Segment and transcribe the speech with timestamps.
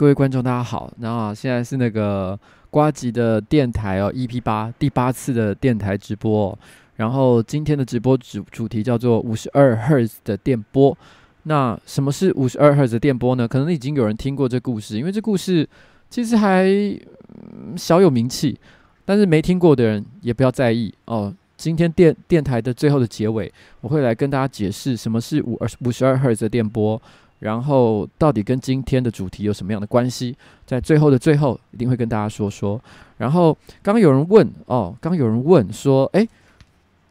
[0.00, 2.40] 各位观众大家好，那现在是那个
[2.70, 6.58] 瓜吉的电台哦，EP 八第八次的电台直播，
[6.96, 10.96] 然后今天的直播主主题叫做五十二赫兹的电波。
[11.42, 13.46] 那什么是五十二赫兹的电波呢？
[13.46, 15.68] 可能已经有人听过这故事，因为这故事
[16.08, 18.58] 其实还、嗯、小有名气，
[19.04, 21.30] 但是没听过的人也不要在意哦。
[21.58, 26.98] 今天电电台的最后的结尾，我会来跟大家解释什么是五二五十二赫兹的电波。
[27.40, 30.36] 然后到底跟今天的主题有什么样的关系？
[30.64, 32.80] 在最后的最后，一定会跟大家说说。
[33.18, 33.52] 然后
[33.82, 36.26] 刚刚有人问哦，刚刚有人问说，哎，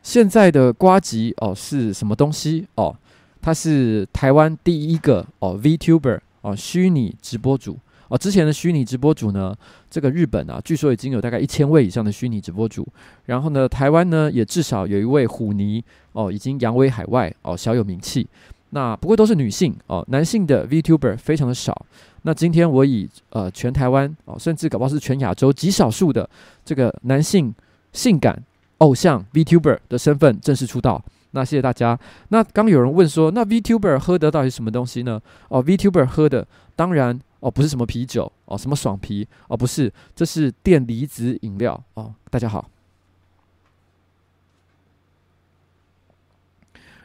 [0.02, 2.96] 现在的瓜吉哦是什么东西哦？
[3.42, 7.78] 他是台湾第一个哦 VTuber 哦虚拟直播主
[8.10, 8.18] 哦。
[8.18, 9.56] 之前的虚拟直播主呢，
[9.90, 12.88] 这个日本啊，据说已经有大概一千位以上的虚拟直播主。
[13.26, 18.28] 然后呢，台湾呢也至少有一位虎尼哦，已经扬威海外哦，小有名气。
[18.72, 21.86] 那不过都是女性哦，男性的 VTuber 非常的少。
[22.24, 26.30] 那今天我以呃全台湾哦，甚至搞不好是全亚洲极少数的
[26.64, 27.54] 这个男性
[27.94, 28.44] 性感
[28.80, 31.04] 偶像 VTuber 的身份正式出道。
[31.32, 31.98] 那谢谢大家。
[32.30, 35.22] 那刚有人问说，那 VTuber 喝的到底是什么东西呢？
[35.48, 36.46] 哦，VTuber 喝的
[36.76, 42.14] 当然哦不是什么啤酒哦，什么爽啤哦，不是，这是电离子饮料哦。
[42.30, 42.68] 大家好。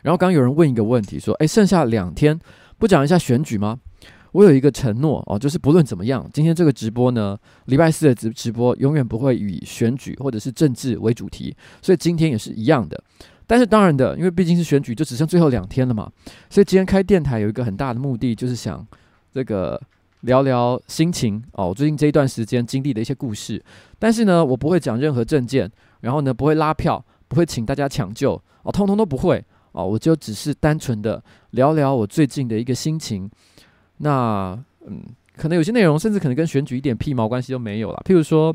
[0.04, 2.38] 然后刚有人问一个问题，说：“诶，剩下两天
[2.78, 3.80] 不讲一下选举吗？”
[4.32, 13.00] 我有一个承诺哦，就是不论怎么样，今天这个直播呢，礼拜四的直直播永远不会以选举或者是政治为主题，所以今天也是一样的。
[13.46, 16.10] 但是当然的，因为毕竟是选举，就只剩最后两天了嘛，
[16.50, 18.84] 所以今天开电台有一个很大的目的，就是想
[19.32, 19.80] 这个
[20.22, 23.62] 聊聊心情哦，我最近这一段时间经历的一些故事。
[24.00, 25.70] 但是呢，我不会讲任何政见，
[26.00, 28.32] 然后呢，不会拉票，不会请大家抢救
[28.64, 29.44] 哦，通通都不会。
[29.74, 33.28] 哦，我就只是单纯的聊聊我最近的一个心情。
[33.98, 34.56] 那
[34.86, 35.02] 嗯，
[35.36, 38.00] 可能有些内容甚至可能跟选举一点屁毛关系都没有了。
[38.06, 38.54] 譬如说，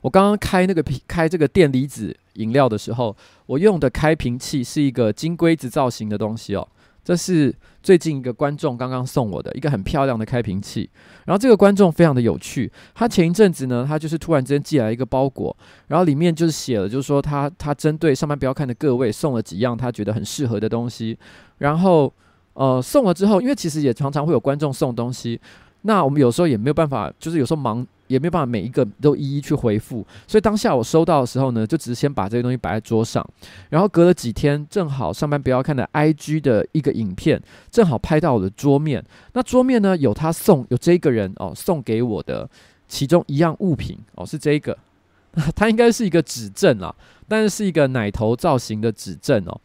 [0.00, 3.14] 我刚刚开那个开这个电离子饮料的时候，
[3.44, 6.66] 我用的开瓶器是一个金龟子造型的东西哦。
[7.02, 10.88] 这是最近一个观众刚刚送我的一个很漂亮的开瓶器，
[11.24, 15.56] 然后这个观众非常的有趣，他前一阵子呢，他就是突然之间寄来一个包裹，
[15.88, 21.18] 然后里面就是写了，就是说他他针对上班不要看的各位送了几样他觉得很适合的东西，
[21.58, 22.12] 然后
[22.52, 25.40] 呃送了之后，因为其实也常常会有观众送东西，
[25.82, 27.86] 那我们有时候也没有办法，就是有时候忙。
[28.10, 33.24] 也没有办法每一个都一一去回复，所以当下我收到的时候呢，就只是先把这个东西摆在桌上，
[33.68, 37.40] 然后隔了几天，正好上班不要看的 IG 的一个影片，
[37.70, 39.00] 正好拍到我的桌面。
[39.34, 42.50] 那桌面呢，有他送有这个人哦送给我的
[42.88, 44.76] 其中一样物品哦，是这个，
[45.54, 46.92] 它应该是一个指针啊，
[47.28, 49.56] 但是是一个奶头造型的指针哦。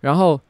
[0.00, 0.40] 然后，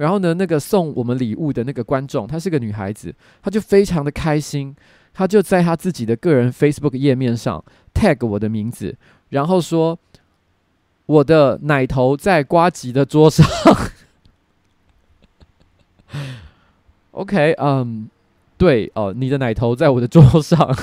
[0.00, 4.74] 然后呢，那个送我们礼物的那个观众，她是个女孩子，她就非常的开心。
[5.12, 7.62] 她就在她自己的个人 Facebook 页面上
[7.92, 8.96] tag 我的名字，
[9.28, 9.98] 然后说
[11.04, 13.46] 我的奶头在瓜吉的桌上。
[17.12, 18.08] OK，嗯、
[18.56, 20.74] 对哦，你的奶头在我的桌上。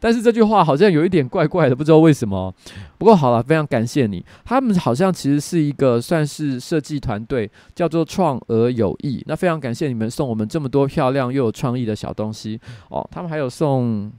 [0.00, 2.54] 但是这句话好像有一点怪怪的，不知道为什么。
[2.98, 4.24] 不过好了，非常感谢你。
[4.44, 9.22] 他们好像其实是一个算是设计团队，叫做创而有意。
[9.26, 12.60] 那非常感谢你们送我们这么多漂亮又有创意的小东西
[12.90, 13.08] 哦。
[13.10, 14.12] 他们还有送，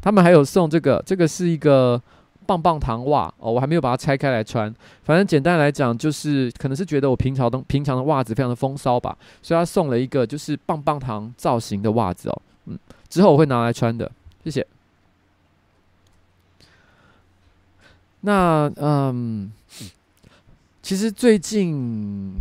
[0.00, 2.02] 他们还有送这个，这个是一个。
[2.50, 4.74] 棒棒糖袜哦，我还没有把它拆开来穿。
[5.04, 12.42] 反正简单来讲，就是可能是觉得我平常的平常的袜子非常的风骚吧，所以他送了一个就是棒棒糖造型的袜子哦。
[12.64, 12.76] 嗯，
[13.08, 14.10] 之后我会拿来穿的，
[14.42, 14.66] 谢谢。
[18.22, 19.52] 那嗯，
[20.82, 22.34] 其实最近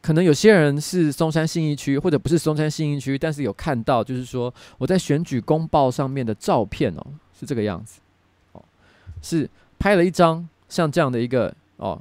[0.00, 7.06] 可能有些人是松山信义区，或者不是松山信义区，但是有看到就是说我在选举公报上面的照片哦，
[7.38, 8.00] 是这个样子。
[9.26, 12.00] 是拍了一张像这样的一个哦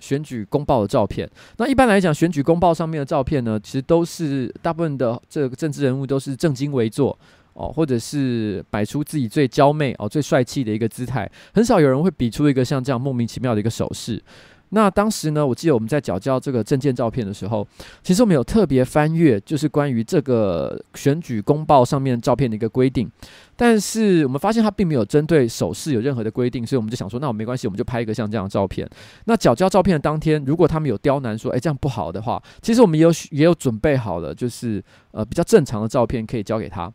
[0.00, 1.28] 选举公报的照片。
[1.56, 7.16] 那一般来讲，选举公报上面的照片呢，其实都是大部分的这个政治人物都是正襟危坐
[7.54, 14.22] 哦，或者是摆出自己最娇媚哦、最帅气的一个姿态，很少有人会比出一个像这样莫名其妙的一个手势。
[14.70, 17.66] 那当时呢，我记得我们在缴交这个证件照片的时候，
[18.02, 23.10] 其实我们有特别翻阅，就是关于这个选举公报上面照片的一个规定。
[23.56, 28.88] 但是我们发现它并没有针对手势有任何的规定，所以我们就想说，那我没关系，我们就拍一个像这样的照片。
[29.24, 36.92] 那缴交照片的当天，如果他们有刁难说，诶，这样不好的话，其实我们也有也有准备好了，就是呃比较正常的照片可以交给他。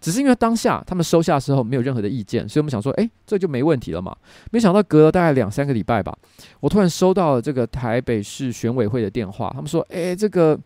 [0.00, 4.16] 只是因为当下他们收下的时候没有任何的意见，所以我们想说，诶，这就没问题了嘛。
[4.50, 6.16] 没想到隔了大概两三个礼拜吧，
[6.60, 10.58] 我突然收到了这个台北市选委会的电话，他们说，诶，这个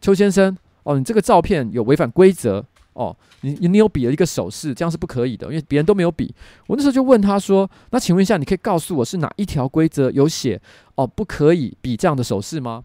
[0.00, 6.34] 邱先生，哦，你这个照片有违反规则，哦，你你有比了一个手势，这样是不可以的，因为别人都没有比。
[6.66, 10.60] 我那时候就问他说，那请问一下，你可以告诉我是哪一条规则有写，
[10.96, 12.84] 哦，不可以比这样的手势吗？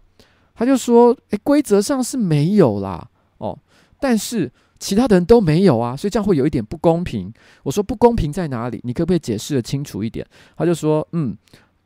[0.55, 3.09] 他就说，诶，规则上是没有啦，
[3.39, 3.59] 哦，
[3.99, 4.49] 但是。
[4.79, 7.31] 其他的人都没有啊，所以这样会有一点不公平。
[7.63, 8.79] 我说不公平在哪里？
[8.83, 10.25] 你可不可以解释得清楚一点？
[10.55, 11.35] 他就说，嗯，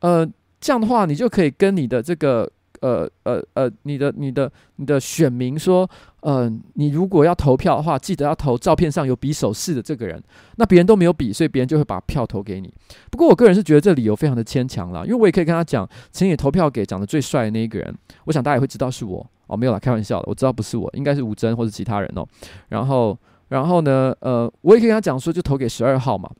[0.00, 0.26] 呃，
[0.60, 5.88] 这样的话，你就可以跟你的这个，呃，呃，呃，你的、你的、你的选民说，
[6.20, 10.22] 呃，你如果要投票的话，记得要投照片上有比手势的这个人。
[10.56, 12.72] 那别人都没有比，所以别人就会把票投给你。
[13.10, 17.94] 不过我个人是觉得这理由非常的牵强了，因为我也可以跟他讲，请你投票给长得最帅的那一个人。
[18.24, 19.26] 我想大家也会知道是我。
[19.52, 20.24] 哦，没有啦，开玩笑的。
[20.28, 22.26] 我知道不是我，应该是吴征或者其他人哦。
[22.68, 23.18] 然后，
[23.48, 26.30] 然后呢，呃，我也可以跟他讲说，就投给十二号嘛。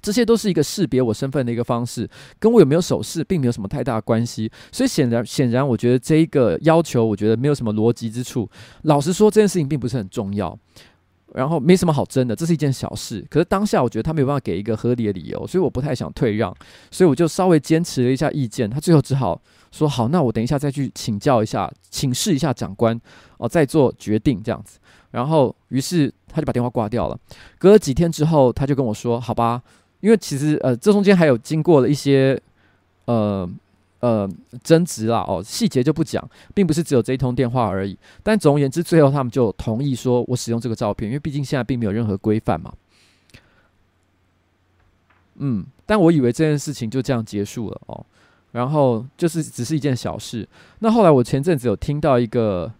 [0.00, 4.50] 这些都是一个识别我身份的一个方式，跟我有没有手势并没有什么太大关系。
[4.72, 8.48] 所以显然，显然，我觉得这一个要求，我觉得没有什么逻辑之处。
[8.82, 10.58] 老实说，这件事情并不是很重要，
[11.34, 13.24] 然后没什么好争的，这是一件小事。
[13.30, 16.54] 可是当下，我觉得他没有办法给一个合理的理由，所以我不太想退让，
[16.90, 18.68] 所以我就稍微坚持了一下意见。
[18.68, 19.40] 他最后只好。
[19.72, 23.00] 说好，那我等一下再去请教一下，请示一下长官
[23.38, 24.78] 哦，再做决定这样子。
[25.12, 27.18] 然后，于是他就把电话挂掉了。
[27.56, 29.62] 隔了几天之后，他就跟我说：“好吧，
[30.00, 32.38] 因为其实呃，这中间还有经过了一些
[33.06, 33.48] 呃
[34.02, 34.28] 呃
[34.62, 37.96] 争执啦，哦，细节就不讲，并不是只有这一通电话而已。
[38.22, 42.72] 但总而言之，最后他们就同意说我使用这个照片，因为毕竟现在并没有任何规范嘛。
[45.36, 48.04] 嗯，但我以为这件事情就这样结束了哦。”
[48.52, 50.46] 然后就是只是一件小事。
[50.80, 52.70] 那后来我前阵子有听到一个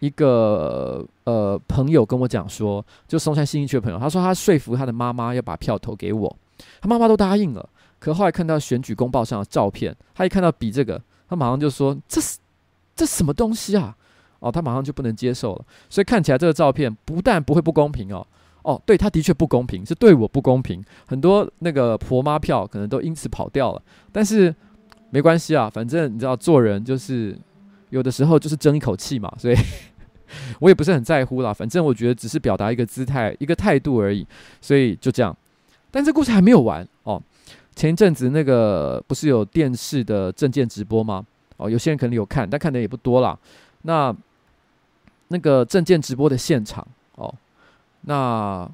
[0.00, 6.36] 一个呃朋友跟我讲说，就松山新一区的朋友，他说他说服他的妈妈要把票投给我，
[6.80, 7.68] 他妈妈都答应了。
[8.04, 12.38] 可后来看到选举公报上的照片，他一看到比这个，他马上就说这是
[12.94, 13.96] 这什么东西啊？
[14.40, 15.64] 哦，他马上就不能接受了。
[15.88, 18.26] 所以看起来这个照片不但不会不公平哦，
[18.62, 20.84] 哦，对他的确不公平，是对我不公平。
[21.06, 23.82] 很多那个婆妈票可能都因此跑掉了，
[24.12, 24.54] 但是。
[25.10, 27.38] 没关系啊，反正你知道做人就是
[27.90, 29.54] 有的时候就是争一口气嘛，所以
[30.58, 31.54] 我也不是很在乎啦。
[31.54, 34.26] 反正我觉得只是表达一个姿态、一个态度而已，
[34.60, 35.36] 所以就这样。
[35.92, 37.22] 但这故事还没有完哦。
[37.74, 41.24] 前一阵子那个不是有电视的证件直播吗？
[41.56, 43.38] 哦，有些人可能有看，但看的也不多啦。
[43.82, 44.14] 那
[45.28, 47.34] 那个证件直播的现场哦，
[48.02, 48.68] 那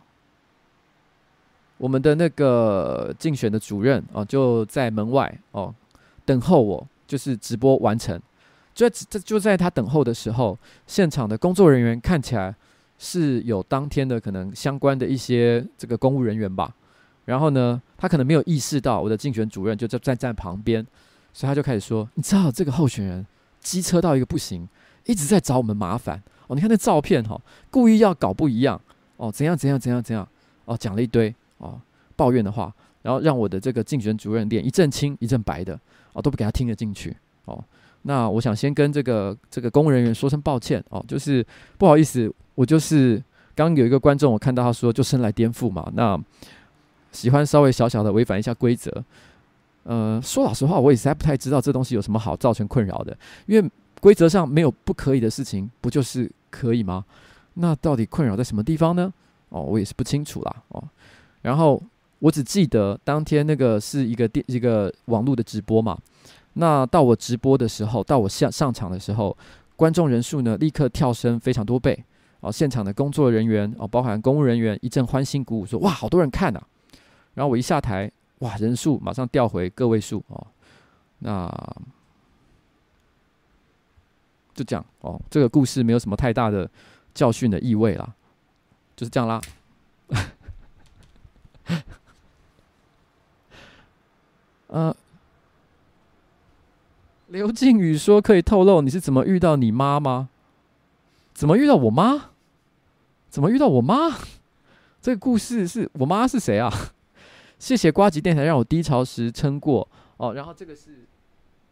[1.79, 5.75] 我们的那个竞选的主任哦就在门外哦。
[6.27, 8.21] 等候我，就是直播完成，
[8.73, 12.55] 就在就在他等候的时候，现场的工作人员看起来
[12.99, 16.73] 是有当天的可能相关的一些这个公务人员吧。
[17.25, 20.85] 然后呢，他可能没有意识到我的竞选主任就在站在旁边，
[21.35, 23.27] 所以他就开始说：“你知道这个候选人
[23.61, 24.67] 机车到一个不行，
[25.05, 26.55] 一直在找我们麻烦哦。
[26.57, 27.39] 你看那照片哈、
[27.71, 28.81] 故意要搞不一样
[29.19, 30.27] 哦，怎样怎样怎样怎样
[30.65, 31.79] 哦，讲了一堆哦
[32.17, 35.79] 抱怨的话，然后让我的这个竞选主任脸一阵青一阵白的。”
[36.13, 37.63] 哦，都不给他听得进去哦。
[38.03, 41.47] 那我想先跟这个这个公务人员说声抱歉哦，就是
[41.79, 43.23] 不好意思，我就是
[43.55, 46.21] 刚有一个观众，我看到他说就生来颠覆嘛，那
[47.13, 49.05] 喜欢稍微小小的违反一下规则。
[49.85, 57.05] 呃，说老实话，我也实在不太知道这东西有什么好造成困扰的，因为规则上没有不可以的事情，不就是可以吗？
[57.55, 59.13] 那到底困扰在什么地方呢？
[59.49, 60.83] 哦，我也是不清楚啦哦。
[61.43, 61.83] 然后。
[62.23, 65.97] 我只记得当天那个是一个电一个网络的直播嘛，
[66.53, 69.35] 那到我直播的时候，到我下上场的时候，
[69.75, 72.05] 观众人数呢立刻跳升非常多倍
[72.41, 76.61] 哦，现场的工作人员哦，包含公务人员一阵欢欣鼓舞说哇，好多人看呐，
[77.41, 80.47] 然后我一下台哇，人数马上调回个位数哦，
[81.21, 81.49] 那
[84.53, 86.71] 就这样哦，这个故事没有什么太大的
[87.15, 88.13] 教训的意味啦，
[88.95, 89.41] 就是这样啦。
[94.67, 94.95] 呃，
[97.29, 100.29] 刘静宇说：“可以透露你是怎么遇到你妈吗？
[101.33, 102.33] 怎么遇到我妈？
[103.31, 104.19] 怎么遇到我妈？
[105.01, 106.71] 这个故事是我妈是谁啊？
[107.61, 110.35] 谢谢瓜吉电台让我低潮时撑过哦。
[110.35, 111.07] 然后这个是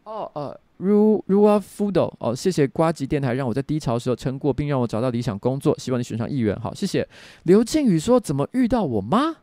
[0.05, 5.77] 哦呃，Ru Rua Fudo 哦，谢谢瓜吉电台让我在低潮时候撑过，并让我找到理想工作。
[5.77, 6.57] 希望你选上议员。
[6.57, 7.05] 好，谢谢
[7.43, 9.35] 刘靖宇说：怎么遇到我妈？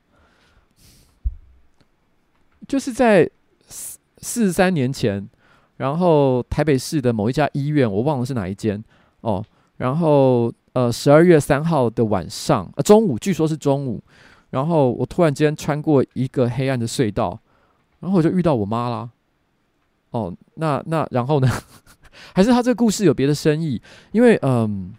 [2.67, 3.31] 就是在。”
[4.19, 5.29] 四十三年前，
[5.77, 8.83] 然后台北市的某一家医院，我忘了是哪一间
[9.21, 9.45] 哦。
[9.77, 14.03] 然后呃十二月三号的晚上，呃中午，据说是中午，
[14.57, 17.39] 然后我突然间穿过一个黑暗的隧道，
[18.01, 19.11] 然后我就遇到我妈啦。
[20.13, 21.49] 哦，那那然后呢？
[22.33, 23.79] 还是他这个故事有别的深意？
[24.13, 24.95] 因为嗯，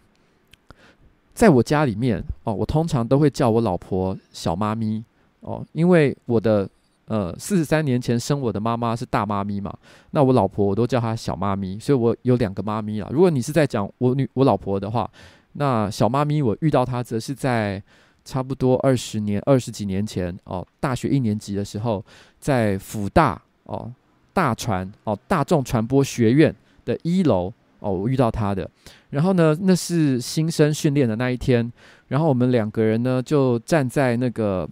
[1.33, 5.03] 在我家里面哦，我通常都会叫我老婆小妈咪
[5.39, 6.69] 哦，因为我的
[7.05, 9.75] 呃四十三年前生我的妈妈是大妈咪嘛，
[10.11, 13.09] 那我老婆我都叫她小妈咪，所以我有两个妈咪啊。
[13.11, 15.09] 如果你是在讲我女我老婆的话，
[15.53, 17.81] 那小妈咪我遇到她则是在
[18.27, 22.03] 差不多二十年二十几年前哦，大学一年级的时候，
[22.39, 23.91] 在辅大哦
[24.33, 26.53] 大传哦大众传播学院。
[26.87, 28.71] 的一楼哦，我遇到他的，
[29.09, 31.69] 然后呢，那是新生训练的那一天，
[32.07, 34.65] 然后我们两个人呢就站在那个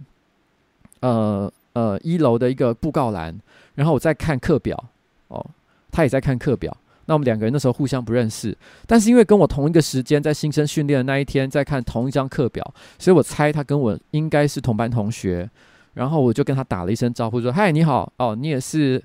[1.00, 3.38] 呃呃一楼的一个布告栏，
[3.74, 4.82] 然后我在看课表
[5.28, 5.44] 哦，
[5.92, 6.74] 他也在看课表，
[7.06, 15.48] 那我们两个人那时候互相不认识，但是因为跟我同一个时间在新生训练的那一天在看同一张课表，所以我猜他跟我应该是同班同学，
[15.94, 19.02] 然后我就跟他打了一声招呼说：“嗨，你好哦，你也是。”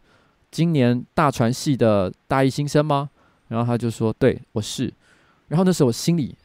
[0.52, 3.10] 今年大传系的大一新生吗？
[3.48, 4.94] 然后他就说：“对，我是。”
[5.48, 6.36] 然后那时候我心里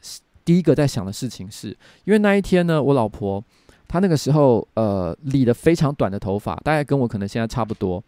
[0.45, 3.43] 第一个在想的事情是，因为那一天呢，我老婆
[3.85, 8.01] 她那个时候呃理了非常短的头发，大概跟我可能现在差不多。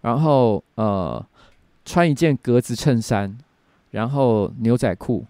[0.00, 1.22] 然后呃
[1.84, 3.36] 穿一件格子衬衫，
[3.90, 5.26] 然后牛仔裤。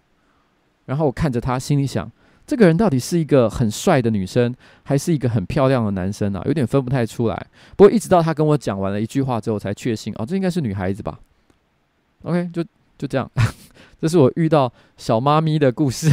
[0.86, 2.10] 然后我看着她，心里想。
[2.44, 6.42] 这个人到底是一个很帅的女生，还是一个很漂亮的男生啊？
[6.44, 7.46] 有点分不太出来。
[7.76, 11.20] 不过一直到他跟我讲完了一句话之后，才确信哦，这应该是女孩子吧。
[12.22, 12.62] OK，就
[12.98, 13.30] 就这样，
[14.02, 16.10] 这是我遇到小妈咪的故事。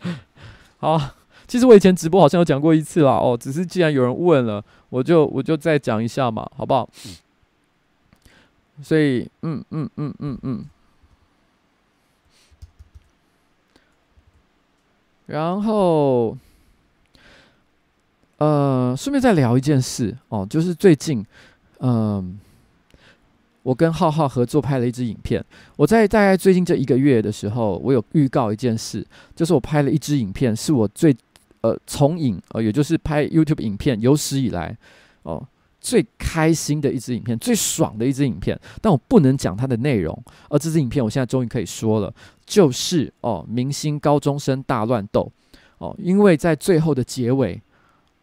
[0.78, 0.98] 好，
[1.46, 3.12] 其实我以前直播好像有讲过一次啦。
[3.12, 6.88] 哦，只是既然有人问了，我就我就再讲一下嘛，好不好？
[8.82, 10.64] 所以，嗯嗯嗯嗯嗯。
[15.26, 16.36] 然后，
[18.38, 21.24] 呃，顺便再聊一件事哦，就是最近，
[21.78, 22.38] 嗯、
[23.62, 25.42] 我跟浩浩合作拍了一支影片。
[25.76, 31.16] 我在大概最近这一个月的时候，我有预告一件事，就是我拍了一支影片，是我最
[31.64, 34.76] 呃从影呃，也就是拍 YouTube 影片有史以来
[35.22, 35.42] 哦。
[35.80, 40.18] 最开心的一支影片，最爽的一支影片，但我不能讲它的内容。
[40.48, 42.10] 而这支影片，我现在终于可以说了，
[42.46, 45.30] 就是哦，明星高中生大乱斗
[45.76, 47.60] 哦，因为在最后的结尾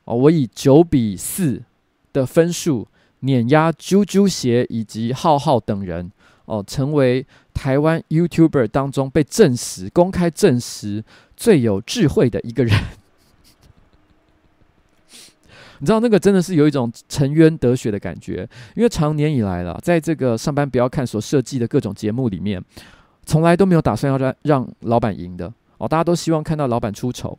[0.06, 1.62] 哦，我以九比四
[2.12, 2.88] 的分数
[3.20, 6.12] 碾压啾啾鞋以及浩浩等人
[6.46, 11.04] 哦，成为台湾 YouTuber 当中被证实、公开证实
[11.38, 12.76] 最有智慧的一个人。
[15.82, 22.64] 你知道那个真的是有一种沉冤得雪的感觉，因为长年以来了，在这个上班不要看所设计的各种节目里面，
[23.26, 27.36] 从来都没有打算要让让老板赢的哦，大家都希望看到老板出丑，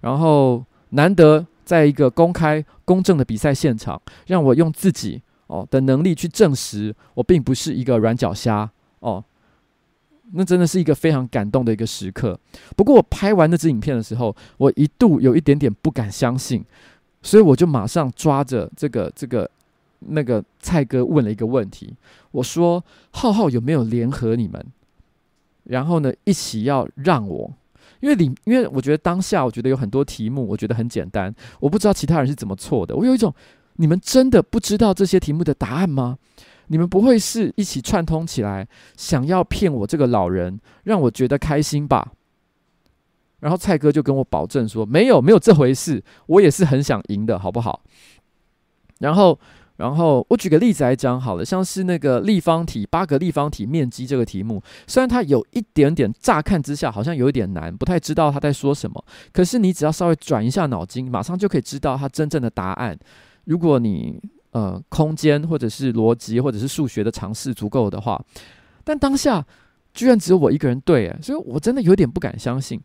[0.00, 8.70] 然后难得在一个公开公正的比赛现场，让我用自己哦的能力去证实我并不是一个软脚虾
[9.00, 9.22] 哦，
[10.32, 12.40] 那真的是一个非常感动的一个时刻。
[12.74, 16.64] 不过我拍完那支影片的时候，我一度有一点点不敢相信。
[17.22, 19.48] 所以我就马上抓着这个这个
[20.00, 21.94] 那个蔡哥问了一个问题，
[22.32, 24.64] 我说：“浩浩有没有联合你们？
[25.64, 27.50] 然后呢，一起要让我，
[28.00, 32.96] 因为你因为我觉得当下我觉得有很多题目，我觉得很简单，我不知道其他人是怎么错的。
[32.96, 33.32] 我有一种，
[33.76, 36.18] 你们真的不知道这些题目的答案吗？
[36.66, 42.12] 你们不会是一起串通起来，想要骗我这个老人，让我觉得开心吧？”
[43.42, 46.00] 然后蔡哥就跟我保证说：“没有，没有这回事。
[46.26, 47.82] 我也是很想赢的，好不好？”
[49.00, 49.36] 然后，
[49.78, 62.96] 然后我举个例子来讲好了，像是那个立方体八个立方体面积这个题目，虽然它有一点点乍看之下好像有一点难，不太知道他在说什么，可是你只要稍微转一下脑筋，马上就可以知道它真正的答案。
[63.46, 64.20] 如果你
[64.52, 68.24] 呃空间或者是逻辑或者是数学的常识足够的话，
[68.84, 69.44] 但当下
[69.92, 72.80] 居然只有我一个人对，所以我真的有点不敢相信。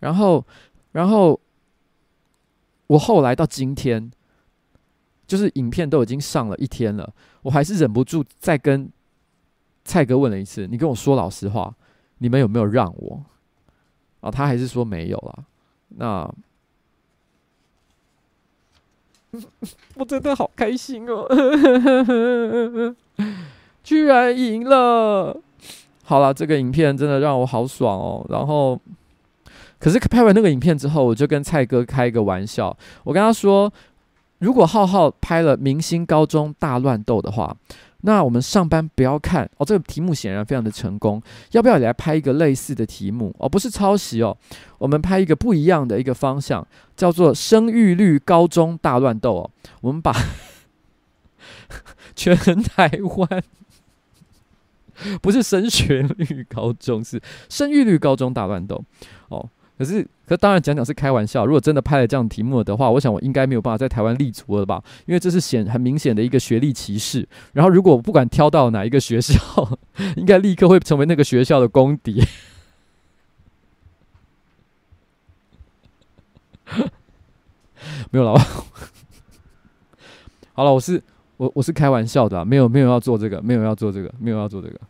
[0.00, 0.44] 然后，
[0.92, 1.40] 然后
[2.86, 4.10] 我后来到今天，
[5.26, 8.90] 就是影片都已经上了一天了，我还是忍不住再跟
[9.84, 11.74] 蔡哥问了一次：“你跟我说老实话，
[12.18, 13.24] 你们有没有让我？”
[14.20, 15.44] 啊，他还是说没有了。
[15.88, 16.32] 那
[19.96, 21.26] 我真的好开心哦，
[23.82, 25.40] 居然赢了！
[26.04, 28.26] 好了，这个影片真的让我好爽哦。
[28.28, 28.78] 然后。
[29.78, 33.72] 可是拍完那个影片之后，我就跟蔡哥开一个玩笑，我跟他说，
[34.38, 37.56] 如果浩浩拍了《明星高中大乱斗》的话，
[38.02, 41.20] 那我们上班不要看哦，这个题目显然非常的成功。
[41.52, 43.48] 要不要也来拍一个类似的题目哦？
[43.48, 44.36] 不是抄袭哦，
[44.78, 49.50] 我们拍一个不一样的一个方向，叫做生育率高中大乱斗哦。
[49.80, 50.14] 我们把
[52.14, 53.42] 全台湾
[55.20, 58.82] 不是升学率高中，是生育率高中大乱斗
[59.28, 59.48] 哦。
[59.78, 61.44] 可是，可当然讲讲是开玩笑。
[61.44, 64.82] 如果真的拍了这样题目的话，我想我应该没有办法在台湾立足了吧？
[65.04, 67.28] 因为这是显很明显的一个学历歧视。
[67.52, 69.36] 然后，如果我不管挑到哪一个学校，
[70.16, 72.24] 应该立刻会成为那个学校的公敌。
[78.10, 78.38] 没有了，
[80.54, 81.02] 好了，我是
[81.36, 84.80] 我我是开玩笑的，没有没有要做这个，没有要做这个，没有要做这个。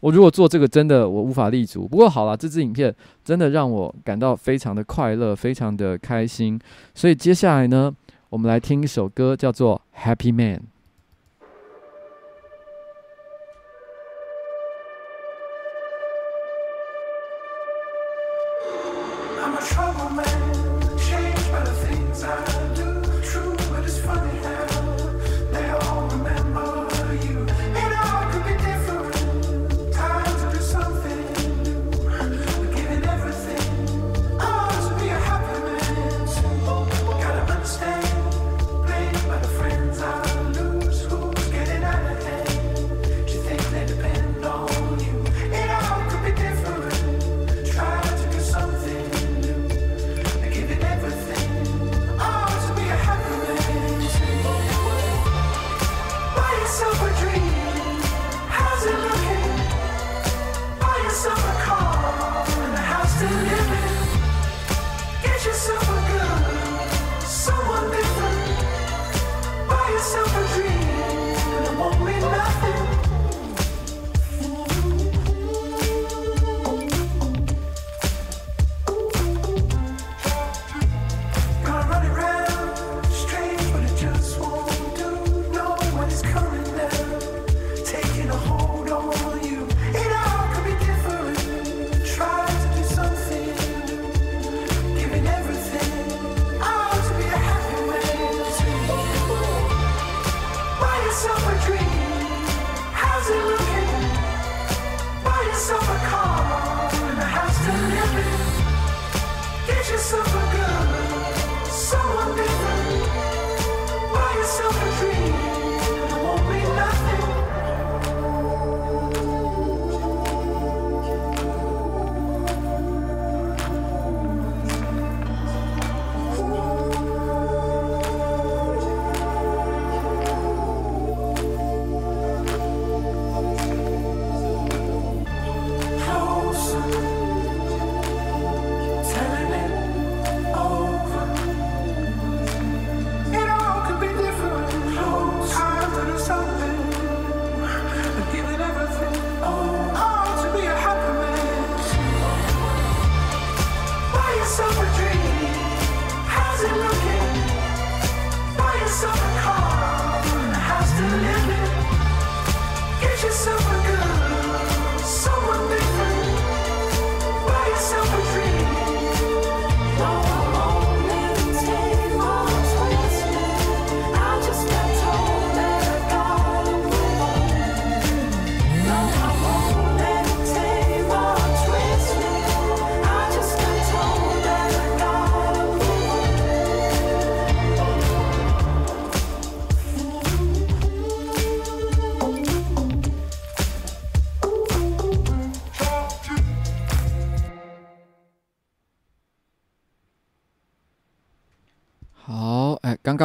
[0.00, 1.86] 我如果做这个，真的我无法立足。
[1.86, 6.58] 不过好了，这支影片真的让我感到非常的快乐，非常的开心。
[6.94, 7.94] 所以接下来呢，
[8.30, 10.56] 我们来听一首歌，叫做《Happy Man》。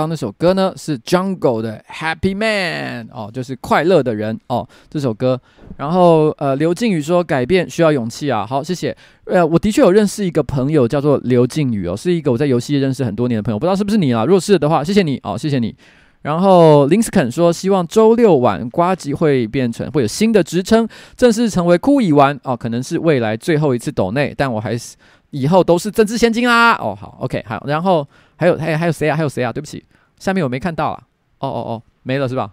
[0.07, 5.39] 那首歌呢是 Jungle 的 Happy Man 哦，就是快乐的人哦，这首歌。
[5.77, 8.95] 然后呃，刘靖宇说改变需要勇气啊，好，谢谢。
[9.25, 14.25] 呃，我的确有认识一个朋友叫做刘靖宇哦，是一个我在游戏认识很多年的朋友，不知道是不是你啊？
[14.25, 15.75] 如果是的话，谢谢你哦，谢谢你。
[16.21, 24.95] 然后林斯肯说希望周六晚呱吉会变成会有新的职称，正式成为酷乙玩哦，可能是未来最后一次抖内，但我还是
[25.31, 26.73] 以后都是政治献金啦。
[26.73, 28.07] 哦，好，OK，好，然后。
[28.37, 29.15] 还有还有还有谁啊？
[29.15, 29.53] 还有谁啊？
[29.53, 29.81] 对不起，
[30.19, 31.03] 下面我没看到啊。
[31.39, 32.51] 哦哦哦，没了是吧？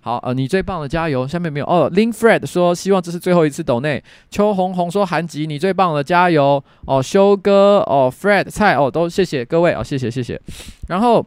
[0.00, 1.26] 好，呃，你最棒了，加油！
[1.26, 1.90] 下面没有哦。
[1.92, 4.02] Lin Fred 说希望这是最后一次抖内。
[4.30, 6.62] 邱红红说韩吉你最棒了，加油！
[6.86, 10.40] 哦，修哥哦，Fred 蔡哦，都谢谢各位哦，谢谢谢谢。
[10.86, 11.26] 然后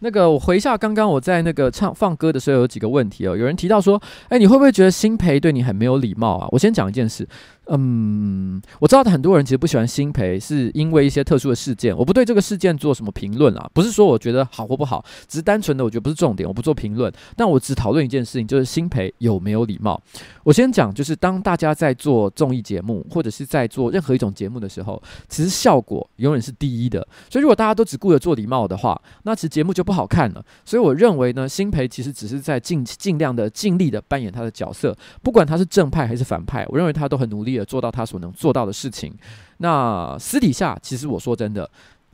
[0.00, 6.48] 那个我回一下刚刚我在那个唱放歌的时候有几个问题哦，有人提到说，哎，你会不会觉得新培对你很没有礼貌啊？
[6.50, 7.26] 我先讲一件事。
[7.70, 11.94] 嗯，我知道很多人其实不喜欢新培，是因为一些特殊的事件。
[11.94, 17.12] 我不对这个事件做什么评论啊，不是说我觉得好或不好，只是单纯的我觉得不是重点，我不做评论。
[17.36, 20.00] 但我只讨论一件事情，就是新培有没有礼貌。
[20.44, 27.06] 我先讲，就是当大家在做综艺节目或者是在做任何一种节目的时候，其实效果永远是第一的。
[27.28, 30.42] 所以如果大家都只顾着做礼貌的话，那其实节目就不好看了。
[30.64, 37.57] 所以我认为呢，新培其实只是在尽尽量的尽力的扮演他的角色，不管他是正派还是反派，我认为他都很努力。
[37.64, 39.12] 做到他所能做到的事情。
[39.58, 41.68] 那私底下，其实我说真的，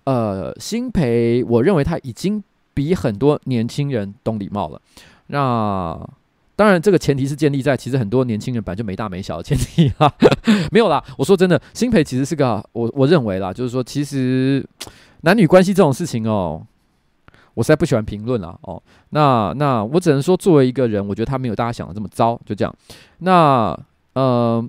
[0.05, 4.81] 呃，新培，我认为他已经比很多年轻人懂礼貌了。
[5.27, 5.99] 那
[6.57, 10.11] 当然，这个前提是建立在其实很多年轻人本来就没大没小的前提哈，
[10.73, 11.03] 没有啦。
[11.19, 14.65] 我说真的，新培其实是个我我认为啦，就是说，其实
[15.21, 16.65] 男女关系这种事情哦，
[17.55, 18.59] 我实在不喜欢评论了。
[18.63, 18.83] 哦。
[19.11, 22.75] 那那我只能说，作为一个人，我觉得他没有大家想的这么糟，就这样。
[23.19, 23.79] 那
[24.15, 24.67] 呃。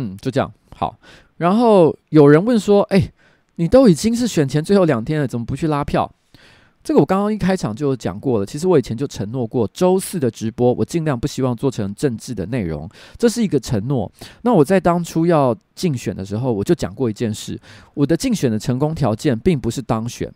[0.00, 0.98] 嗯，就这样好。
[1.36, 3.12] 然后有人问说：“哎，
[3.56, 6.10] 你都已经是选前最后两天了，怎么不去拉票？”
[6.82, 8.46] 这个我刚刚一开场就讲过了。
[8.46, 14.10] 其实我以前就承诺过，周四的直播我尽量不希望做成政治的内容，这是一个承诺。
[14.40, 17.60] 那我在当初要竞选的时候，我就讲过一件事：
[17.92, 20.32] 我的竞选的成功条件并不是当选，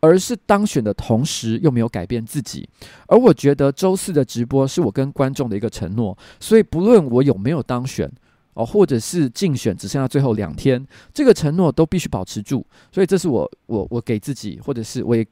[0.00, 2.68] 而是当选的同时又没有改变自己。
[3.06, 8.10] 而我觉得周四的直播是我跟观众的一个承诺，所以不论我有没有当选。
[8.54, 10.84] 哦，或者是竞选只剩下最后两天，
[11.14, 15.24] 这个承诺都必须保持住，所以这是我我我给自己，或者是我也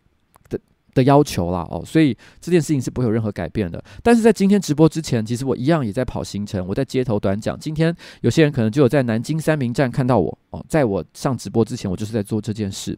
[0.48, 0.58] 的
[0.94, 1.66] 的要求啦。
[1.70, 3.82] 哦，所以这件事情是不会有任何改变的。
[4.02, 7.58] 但是在今天直播之前，其实我一样也在跑行程，我在街头短讲。
[7.58, 12.96] 今天有些人可能就有在南京三民站看到我哦，在我上直播之前，我就是在做这件事。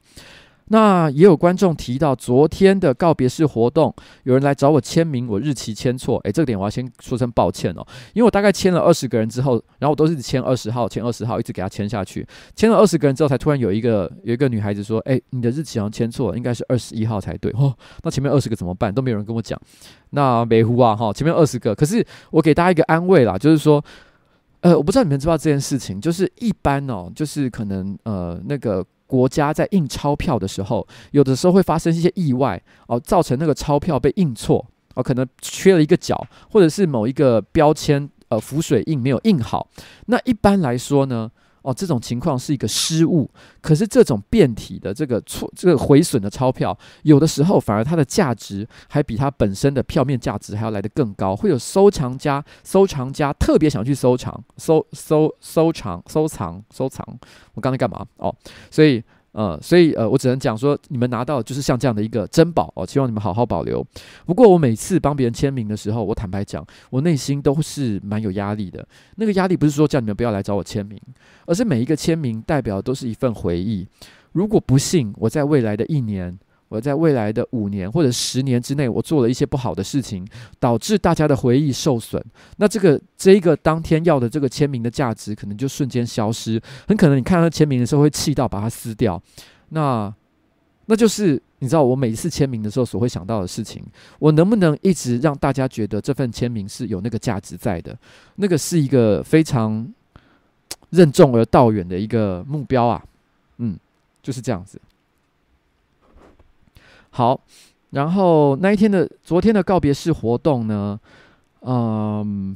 [0.73, 17.51] 那也有观众提到昨天的告别式活动，有人来找我签名，我日期签错，诶，这个点我要先说声抱歉哦，因为我大概签了二十个人之后，然后我都是签二十号，签二十号，一直给他签下去，签了二十个人之后，才突然有一个有一个女孩子说，诶，你的日期好像签错了，应该是二十一号才对。
[17.57, 18.95] 哦，那前面二十个怎么办？
[18.95, 19.61] 都没有人跟我讲，
[20.11, 23.85] 那没胡啊哈，前面二十个，可是我给大家一个安慰啦，就是说，
[24.61, 28.87] 呃，我不知道你们知不知道这件事情，就是一般哦，就是可能呃那个。
[29.11, 36.17] 国家在印钞票的时候，有的时候会发生一些意外哦，造成那个钞票被印错哦，可能缺了一个角，
[36.49, 39.67] 或者是某一个标签呃浮水印没有印好。
[40.07, 41.29] 那一般来说呢，
[41.63, 57.07] 哦，这种情况是一个失误，可是这种变体的这个错，这个毁损的钞票，有的时候反而它的价值还比它本身的票面价值还要来得更高，会有收藏家、收藏家特别想去收藏、收收收藏、收藏、收藏。
[57.55, 58.05] 我刚才干嘛？
[58.17, 58.35] 哦，
[58.71, 59.03] 所以。
[59.33, 63.85] 呃，所以呃，我只能讲说，你们拿到就是像这样的一个珍宝哦，希望你们好好保留。
[64.27, 68.85] 不过我每次帮别人签名的时候，我坦白讲，我内心都是蛮有压力的。
[69.17, 71.01] 那个压力不是说叫你们不要来找我签名，
[71.47, 73.87] 而是每一个签名代表都是一份回忆。
[74.33, 76.37] 如果不幸我在未来的一年，
[76.71, 80.25] 我在未来的五年或者十年之内，我做了一些不好的事情，
[80.61, 82.25] 导致大家的回忆受损，
[82.59, 86.63] 那这个这一个当天要的这个签名的价值，可能就瞬间消失。
[86.87, 89.21] 很可能你看到签名的时候会气到把它撕掉。
[89.71, 90.15] 那
[90.87, 93.85] 那就是你知道我每一次签名的时候所会想到的事情。
[94.21, 97.99] 我能不能一直让大家觉得这份签名是有那个价值在的？
[98.37, 99.93] 那个是一个非常
[100.91, 103.03] 任重而道远的一个目标啊。
[103.59, 103.77] 嗯，
[104.23, 104.81] 就是这样子。
[107.11, 107.39] 好，
[107.91, 110.99] 然后那一天的昨天的告别式活动呢，
[111.63, 112.55] 嗯，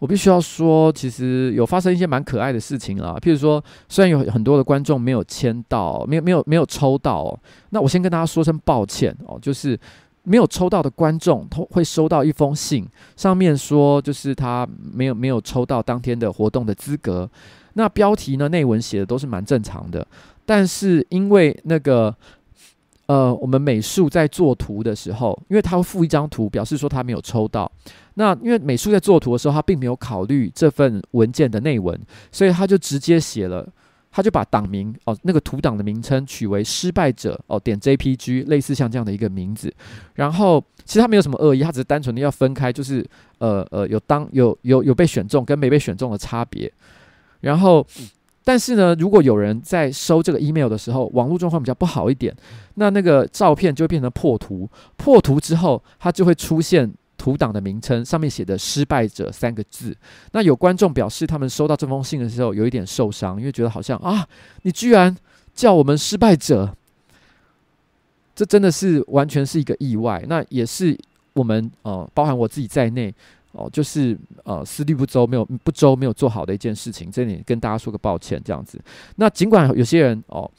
[0.00, 3.16] 我必须要说，其实有发生一些蛮可爱的事情啊。
[3.20, 9.78] 譬如说，虽然有很多的观众没有签到，没有没有没有抽到哦，那我先跟大家说声抱歉哦，就是
[10.24, 12.84] 没有抽到的观众，他会收到一封信，
[13.16, 17.30] 上面说就是他没有没有抽到当天的活动的资格。
[17.74, 20.04] 那标题呢，内文写的都是蛮正常的，
[20.44, 22.12] 但是因为那个。
[23.08, 27.70] 呃，我们美术在做图的时候，因为他会附一张图，表示说他没有抽到。
[28.14, 31.98] 那因为美术在做图的时候，他并没有考虑这份文件的内文，
[32.30, 33.66] 所以他就直接写了，
[34.10, 39.72] 他就把档名哦，那个图档的名称取为“失败者”哦，点 JPG，类似像这样的一个名字。
[40.12, 43.02] 然后其实他没有什么恶意，他只是单纯的要分开，就是
[43.38, 46.70] 呃呃，有当有有有被选中跟没被选中的差别。
[47.40, 47.86] 然后。
[48.48, 52.34] 但是呢，如果有人在收这个 email 的时候，网络状况比较不好一点，
[52.76, 54.66] 那那个照片就会变成破图。
[54.96, 59.94] 破图之后，它就会出现图档的名称，上面写的“失败者”三个字。
[60.32, 64.26] 那有观众表示，他们收到这封信的时候有一点受伤，因为觉得好像啊，
[64.62, 65.14] 你居然
[65.52, 66.74] 叫我们失败者，
[68.34, 70.24] 这真的是完全是一个意外。
[70.26, 70.96] 那也是
[71.34, 73.14] 我们呃，包含我自己在内
[73.52, 77.10] 哦，就是呃，思虑不周，没有不周，没有做好的一件事情。
[77.10, 78.80] 这里跟大家说个抱歉，这样子。
[79.16, 80.50] 那尽管有些人哦。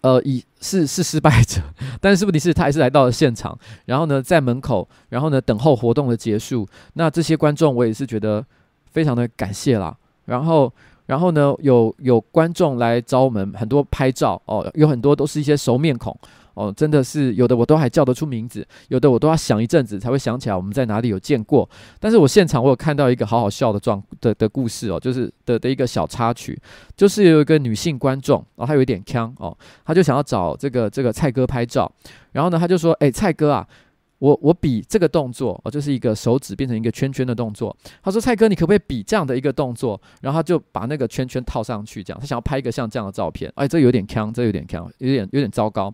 [0.00, 1.60] 呃，以是是失败者，
[2.00, 6.64] 但是问题是，他还是来到了现场，然后呢，在门口，然后呢，等候活动的结束。
[6.92, 8.42] 那这些观众，我也是觉得
[8.92, 9.94] 非常的感谢啦。
[10.26, 10.72] 然后，
[11.06, 16.16] 然后呢，有有观众来找我们很多拍照哦，有很多都是一些熟面孔。
[16.58, 21.68] 哦，真的是有的我都还叫得出名字，有的我都要想一阵子才会想起来我们在哪里有见过。
[22.00, 26.60] 但是我现场我有看到一个好好笑的状的的故事哦，就是的的一个小插曲，
[26.96, 31.90] 就是有一个女性观众，然后她有一点腔哦，她就想要找这个这个蔡哥拍照，
[32.32, 33.64] 然后呢，她就说：“哎，蔡哥啊。”
[34.18, 37.76] 我我比这个动作哦，就是一个手指变成一个圈圈的动作。
[38.02, 43.52] 他说：“蔡哥，你可不可以比这样的一个动作？”然后他就把那个圈圈套上去，这样他想要拍一个像这样的照片。
[43.54, 45.92] 哎，这有点坑，这有点坑，有点有点糟糕。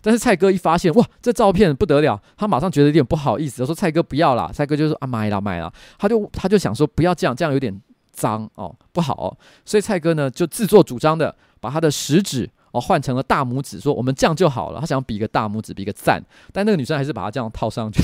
[0.00, 7.76] 但是蔡哥一发现，哇，这照片不得了，他马上觉得有点不好意思，他说：“蔡哥不要啦。”蔡哥就说：“啊，买啦买啦。”他就他就想说：“不要这样，这样有点
[8.12, 12.48] 脏哦，不好。”所以蔡哥呢就自作主张的把他的食指。
[12.74, 14.80] 哦，换成了大拇指，说我们这样就好了。
[14.80, 16.20] 他想比个大拇指，比个赞，
[16.52, 18.02] 但那个女生还是把他这样套上去。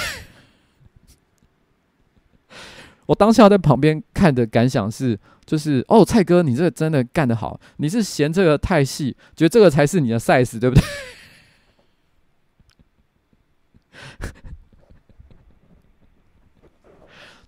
[3.07, 10.85] 我当下在旁边看的感想是，就是哦，蔡哥，你这个真的干得好，你是嫌这个太细，觉得这个才是你的 size，对不对？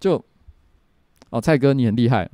[0.01, 0.25] 就
[1.31, 2.29] 哦，蔡哥你很厉害。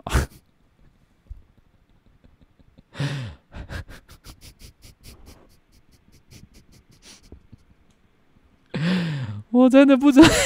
[9.50, 10.28] 我真的不知道。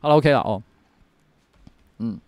[0.00, 0.62] 好了，OK 了哦。
[1.98, 2.18] 嗯，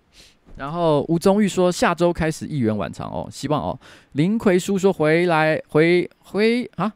[0.57, 3.79] 然后吴宗玉说下周开始议员晚场哦，希望哦。
[4.13, 6.93] 林奎书说回来回回啊，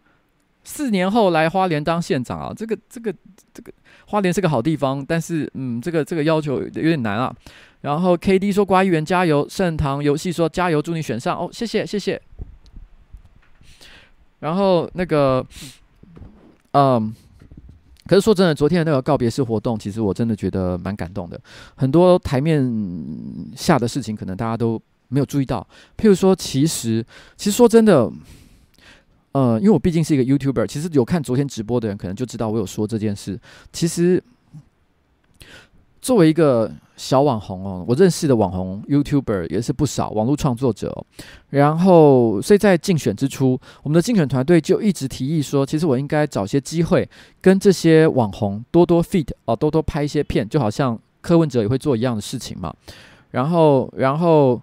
[0.62, 3.14] 四年后来花莲当县长啊，这个这个
[3.54, 3.72] 这个
[4.06, 7.34] 花莲是个好地方，但是嗯，这个这个要求有点难啊。
[7.80, 12.20] 然后 KD 说瓜议员加油，盛唐游戏说加油，祝你选上哦，谢谢谢谢。
[14.40, 15.44] 然后那个。
[16.78, 17.14] 嗯
[18.06, 21.40] 可是说真的，昨天的那个告别式活动，其实我真的觉得蛮感动的。
[21.74, 22.62] 很多台面
[23.56, 25.66] 下的事情，可能大家都没有注意到。
[25.96, 27.04] 譬如说，其实，
[27.36, 28.08] 其实说真的，
[29.32, 33.40] 呃，因为我毕竟是一个 YouTuber，其实有看昨天直播的人，可能就知道我有说这件事。
[33.72, 34.22] 其实，
[36.00, 36.70] 作为一个。
[36.96, 41.04] 小网红哦，我认识的网红 YouTuber 也是不少，网络创作者。
[41.50, 47.09] 然后，所以在竞选之初，我们的竞选团队就一直提议说，其实我应该找些机会
[47.40, 52.74] 跟这些网红多多 feed 哦，多多拍一些片，就好像柯文哲也会做一样的事情嘛。
[53.30, 54.61] 然后，然后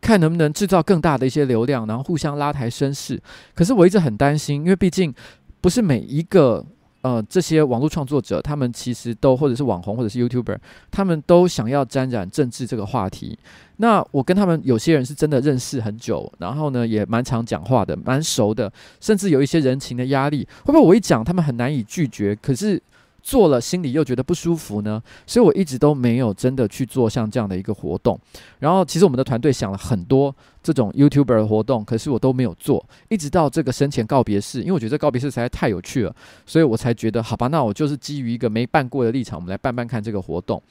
[0.00, 3.20] 看能不能制造更大的一些流量，然后互相拉抬声势。
[3.54, 5.14] 可是我一直很担心，因为毕竟
[5.60, 6.64] 不是每一个。
[7.06, 10.58] 呃，这些网络创作者，他们其实都或者是网红，或者是 YouTuber，
[10.90, 13.38] 他们都想要沾染政治这个话题。
[13.76, 20.48] 那我跟他们有些人是真的认识很久，然后呢也蛮常讲话的，蛮熟的，甚至有一些人情的压力。
[20.64, 22.34] 会不会我一讲，他们很难以拒绝？
[22.34, 22.82] 可是。
[23.26, 28.16] 做了心里又觉得不舒服呢，所以我一直都没有真的去做像这样的一个活动。
[28.60, 32.86] 然后其实我们的团队想了很多这种 YouTuber 的活动，可是我都没有做。
[33.08, 36.14] 一直到这个生前告别式，因为我觉得告别式实在太有趣了，
[36.46, 40.62] 所以我才觉得好吧，那我就是基于一个没办过的立场，我们来办办看这个活动。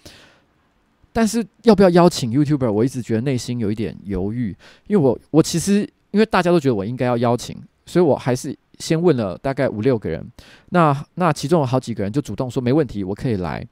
[1.12, 4.56] 但是要不要邀请 YouTuber，我一直觉得内心有一点犹豫，
[4.88, 8.58] 因为我我其实因为大家都觉得我应该要邀请，所以我还是。
[8.80, 10.26] 先问了大概五六个人，
[10.70, 13.66] 那那其中有好几个人就主动说没问题，我可以来。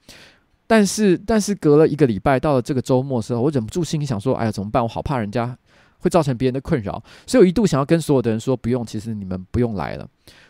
[0.66, 4.82] 但是但是隔了一个礼拜，到了这个周末的时候，我忍不住心里想说，哎呀怎么办？
[4.82, 5.56] 我好怕人家
[6.00, 10.08] 会造成别人的困扰，所以我一度想要跟所有的人说不用，其实你们不用来了。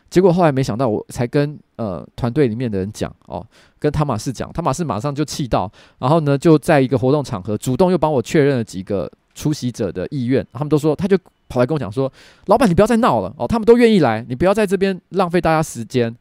[0.10, 3.46] 结果后来没想到，我才跟呃团队里面的人讲哦，
[3.80, 11.18] 跟汤马士讲，汤马士马上就气到，然后呢就在一个活动场合主动又帮我确认了几个出席者的意愿，他们都说他就。
[11.50, 12.12] 跑来跟我讲说
[12.48, 16.16] ：“老板，你不要再闹了哦，他们都愿意来，你不要在这边浪费大家时间。”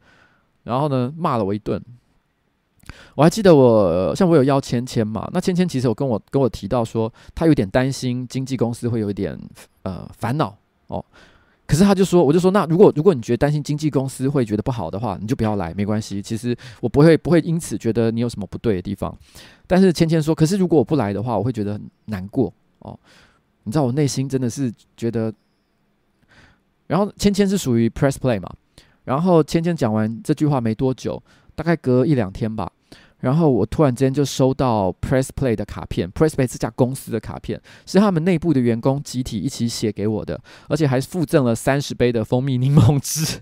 [0.64, 1.82] 然后呢，骂了我一顿。
[3.14, 9.38] 我还记得我像我有邀芊芊嘛，那芊芊其实有跟我跟我提到说，他有点担心经纪公司会有一点
[9.84, 10.54] 呃烦恼
[10.88, 11.02] 哦。
[11.66, 16.20] 可是他就说，我就说，那如果如果你觉得担心经纪公司会觉得不好的话，你就不要来，没关系。
[16.20, 19.16] 其实我不会不会因此觉得你有什么不对的地方。
[19.66, 22.98] 但是芊芊说，可是如果我不来的话，我会觉得很难过哦。
[23.64, 25.32] 你知道我内心真的是觉得，
[26.88, 28.52] 然后芊芊是属于 press play 嘛，
[29.04, 31.22] 然后芊芊讲完这句话没多久，
[31.54, 32.70] 大概隔一两天吧，
[33.20, 43.40] 然后我突然间就收到 press play 的卡片，press play 这家公司的卡片是他们内部的员工集体一起写给我的，而且还附赠了三十杯的蜂蜜柠檬汁。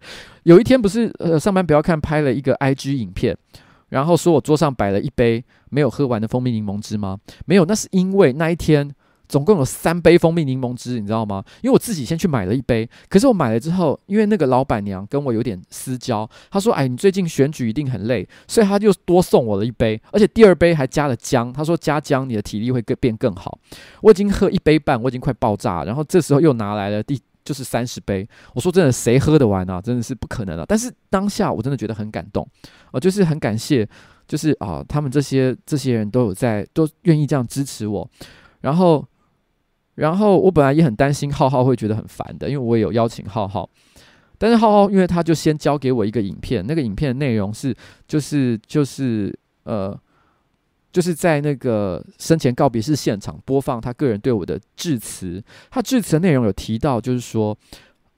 [0.44, 3.36] 有一天不是呃上班不要看拍了一个 IG 影片，
[3.88, 7.18] 然后说我桌上摆了一杯没有喝完的蜂蜜柠檬汁吗？
[7.46, 8.94] 没有，那是因为那一天。
[9.28, 11.44] 总共有三杯蜂蜜柠檬汁，你知道吗？
[11.60, 21.52] 因为我自己先去买了一杯，可是我买了之后，因为那个老板娘跟我有点私交，她说：“哎，你最近选举一定很累，所以她就多送我了一杯，而且第二杯还加了姜。
[21.52, 23.58] 她说加姜你的体力会更变更好。”
[24.00, 28.28] 我已经喝一杯半，我已经快爆炸了，然后这时候又拿来了第就是三十杯。
[28.54, 29.80] 我说真的，谁喝得完啊？
[29.80, 30.64] 真的是不可能啊！
[30.68, 32.46] 但是当下我真的觉得很感动，
[32.92, 33.88] 我就是很感谢，
[34.26, 38.06] 就是啊，他们这些这些人都有在，都愿意这样支持我，
[38.60, 39.02] 然后。
[39.94, 43.68] 然后我本来也很担心浩浩会觉得很烦的，因为我也有邀请浩浩，
[44.38, 47.74] 但是浩浩因为他就先交给我一个影片，那个影片的内容是
[48.06, 49.98] 就是就是呃
[50.92, 57.56] 就是在那个生前告别式现场播放他个人对我的致辞，他致辞的内容有提到就是说。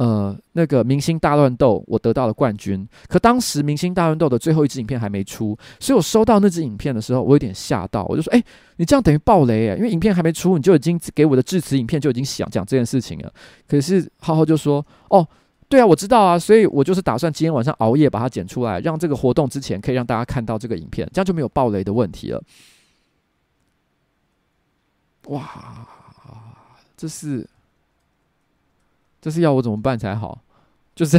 [0.01, 2.89] 呃，那个明星大乱斗，我得到了冠军。
[3.07, 8.03] 可当时明星大乱斗的最后一支影片还没出，所以我收到那支影片的时候，我有点吓到。
[8.07, 8.43] 我就说：“哎，
[8.79, 13.31] 你这样等于爆雷诶，因为影片还没出，你就已经给我的致辞影片就已经想讲这件事情了。”
[13.69, 15.29] 可是浩浩就说：“哦，
[15.71, 22.43] 对啊，我知道啊，所以我就是打算今天晚上熬夜把它剪出来，让这个活动之前可以让大家看到这个影片，这样就没有爆雷的问题了。”
[25.29, 25.87] 哇，
[26.97, 27.49] 这是。
[29.23, 30.41] 这是要我怎么办才好？
[30.97, 31.19] 就是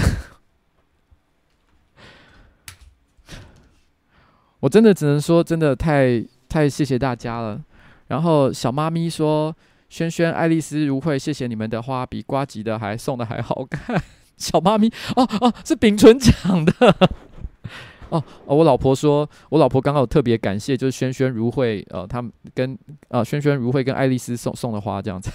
[4.60, 7.64] 我真的只能说，真的太太谢谢大家了。
[8.08, 9.56] 然后小妈咪说
[9.88, 14.02] ：“轩轩、爱丽丝、如慧，谢谢你们的花，比呱吉的还送的还好看。”
[14.42, 16.74] 小妈咪，哦哦，是秉纯讲的。
[18.10, 22.78] 哦哦，我老婆说，我老婆刚好特别感谢，就是轩轩、如慧，呃，他们跟
[23.08, 25.32] 呃轩轩、如慧跟爱丽丝送送的花这样子。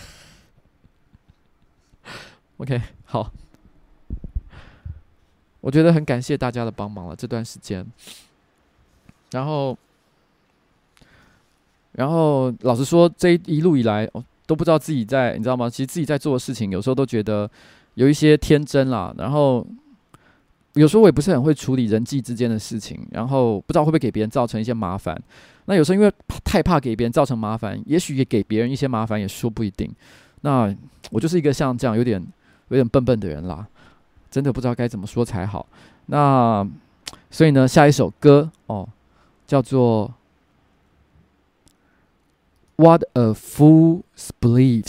[2.59, 3.33] OK，好，
[5.63, 7.87] 我觉得很感谢大家的帮忙了这段时间。
[9.31, 9.77] 然后，
[11.93, 15.69] 然后老实说，这一路以来，哦，都不知道自己在，你知道吗？
[15.69, 17.51] 其实自己在做的事情，有时候都觉得
[17.97, 19.13] 有一些天真啦。
[19.19, 19.67] 然后，
[20.73, 25.21] 有时候我也不是很会处理人际之间的事情，然后不知道会不会给别人造成一些麻烦。
[25.67, 26.11] 那有时候因为
[26.45, 29.93] 太怕给别人造成麻烦，也许也给别人一些麻烦，也说不一定。
[30.41, 30.75] 那
[31.11, 32.25] 我就是一个像这样有点。
[32.69, 33.65] 有点笨笨的人啦，
[34.29, 35.65] 真的不知道该怎么说才好。
[36.07, 36.69] 那
[37.31, 38.89] 所以呢，下一首歌哦，
[39.47, 40.13] 叫做
[42.83, 44.03] 《What a Fool
[44.41, 44.83] Believes》。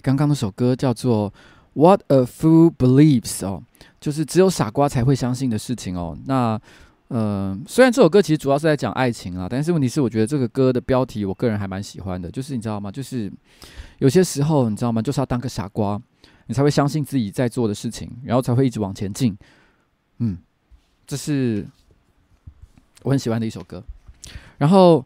[0.00, 1.30] 刚刚那首歌叫做
[1.74, 3.62] 《What a Fool Believes》哦，
[4.00, 6.16] 就是只有傻瓜才会相信的事情哦。
[6.26, 6.60] 那，
[7.08, 12.90] 嗯、呃，虽然这首歌其实主要是在讲爱情啊，但是问题是，我觉得这个歌的标题我个人还蛮喜欢的，就是你知道吗？
[12.90, 13.30] 就是
[13.98, 15.02] 有些时候你知道吗？
[15.02, 16.00] 就是要当个傻瓜，
[16.46, 19.36] 你才会相信自己在做的事情，然后才会一直往前进。
[20.18, 20.38] 嗯，
[21.06, 21.66] 这是
[23.02, 23.82] 我很喜欢的一首歌。
[24.58, 25.04] 然后，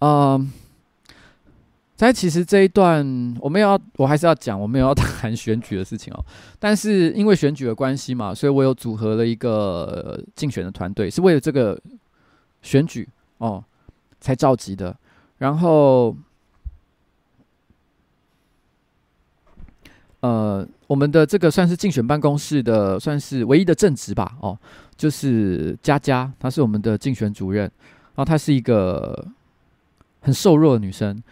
[0.00, 0.52] 嗯、
[2.02, 3.04] 但其实这一段
[3.38, 6.24] 我们要，我还是要讲，我们要谈选举的事情哦。
[6.58, 11.78] 但是因为选举的关系嘛，所以我有组合了一个竞选的团队，是为了这个
[12.62, 13.62] 选举哦
[14.18, 14.96] 才召集的。
[15.36, 16.16] 然后，
[20.20, 24.58] 呃，我们的这个算是竞选办公室的，算是唯一的正职吧，哦，
[24.96, 29.26] 就是佳佳，她是我们的竞选主任，然后她是一个
[30.22, 31.22] 很瘦弱的女生。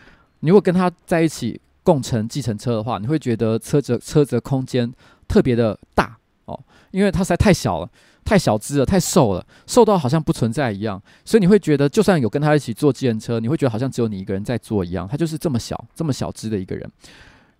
[0.40, 4.92] 你如果跟他在一起共乘计程车的话，你会觉得车子车子的空间
[5.26, 6.58] 特别的大哦，
[6.90, 7.90] 因为他实在太小了，
[8.24, 11.02] 太小只了，太瘦了，瘦到好像不存在一样。
[11.24, 15.08] 所以你会觉得，就算有跟他一起坐计程车，你会觉得好像只有你一个人在坐一样。
[15.08, 16.90] 他就是这么小，这么小只的一个人。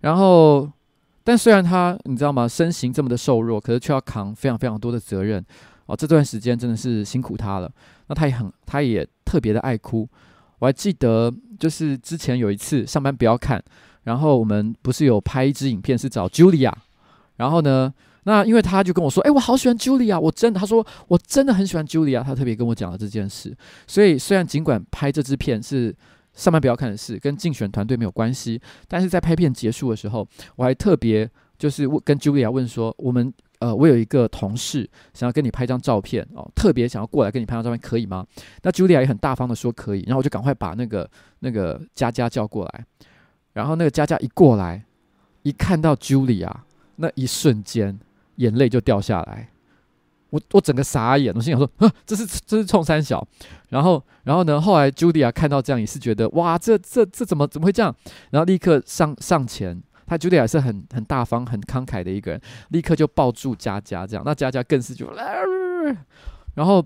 [0.01, 0.69] 然后，
[1.23, 5.43] 但虽然他你知道吗，身形这么的瘦弱，可是却要扛非常非常多的责任
[5.87, 5.95] 哦。
[5.95, 7.71] 这段时间真的是辛苦他了。
[8.07, 10.07] 那他也很，他也特别的爱哭。
[10.59, 13.63] 我还记得，就是之前有一次上班不要看，
[14.03, 16.71] 然后我们不是有拍一支影片是找 Julia，
[17.37, 17.93] 然后呢，
[18.23, 23.55] 那因为他就跟我说，哎，我好喜欢 Julia，我真的，他说我真的很喜欢 Julia，他特别跟我讲了这件事。
[23.87, 25.95] 所以虽然尽管拍这支片是
[26.33, 33.33] 上班不要看的事，跟竞选团队没有关系，但是在拍片结束的时候，我还特别就是问跟 Julia 问说，我们。
[33.59, 38.25] 呃，我有一个同事想要跟你拍张照片哦，特别想要过来跟你拍张照片，可以吗？
[38.61, 42.85] 那 Julia 也很大方的说可以，然后我就赶快把那个那个佳佳叫过来，
[43.51, 44.85] 然后那个佳佳一过来，
[45.43, 46.49] 一看到 Julia，
[46.95, 47.99] 那一瞬间
[48.37, 49.49] 眼泪就掉下来，
[50.29, 53.27] 我我整个傻眼，我心想说，呵，这是这是冲三小，
[53.67, 57.93] 然后然后呢，后来 Julia 看到这样也是觉得，哇，这这这怎么怎么会这样？
[58.29, 59.83] 然后立刻上上前。
[60.09, 65.07] 他觉得也是很很大方、很慷慨的一个人，立刻就抱住佳佳这样，那佳佳更是就，
[66.55, 66.83] 然后，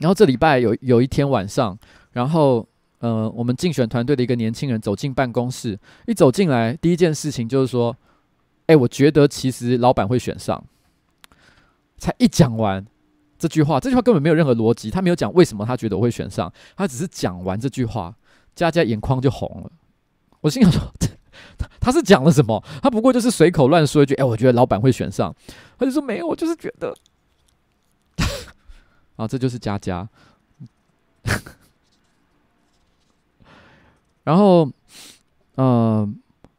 [0.00, 1.78] 然后这礼拜有有一天晚上，
[2.10, 2.68] 然后
[2.98, 5.78] 呃，我们竞选团队的一个年轻人走进办公室，
[6.08, 7.96] 一走进来，第一件事情就是说，
[8.66, 10.64] 哎，我觉得其实老板会选上。
[11.96, 12.84] 才一讲完
[13.38, 18.12] 这句话，这句话根本没有任何逻辑，他没有讲为什么他觉得我会选上，他只是讲完这句话，
[18.56, 19.70] 佳佳眼眶就红了。
[20.40, 20.82] 我心想说。
[21.58, 22.62] 他他是讲了什么？
[22.82, 25.34] 他不过就是随口乱说一句：“哎，我觉得老板会选上。”
[25.78, 26.94] 他就说：“没有，我就是觉得。
[29.16, 30.06] ”啊，这就是佳佳。
[34.24, 34.64] 然后，
[35.56, 36.08] 嗯、呃，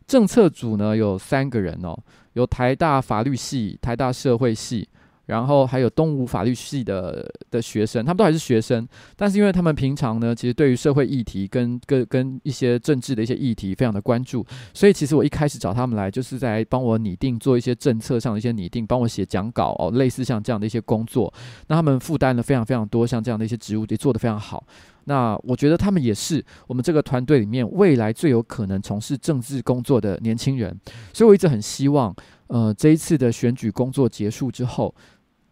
[0.08, 1.98] 政策组呢有三个人哦，
[2.34, 4.88] 有台大法律系、台大社会系。
[5.26, 21.34] 然后还有东吴法律系的的学生，他们都还是学生，但是因为他们平常呢，其实对于社会议题跟跟跟一些政治的一些议题非常的关注，所以其实我一开始找他们来，就是在帮我拟定做一些政策上的一些拟定，帮我写讲稿哦，类似像这样的一些工作。
[21.68, 24.66] 那他们负担了非常非常多，像这样的一些职务也做得非常好。
[25.06, 30.80] 那我觉得他们也是我们这个团队里面未来最有可能从事政治工作的年轻人，
[31.14, 32.16] 所以我一直很希望，
[32.48, 34.94] 呃，这一次的选举工作结束之后。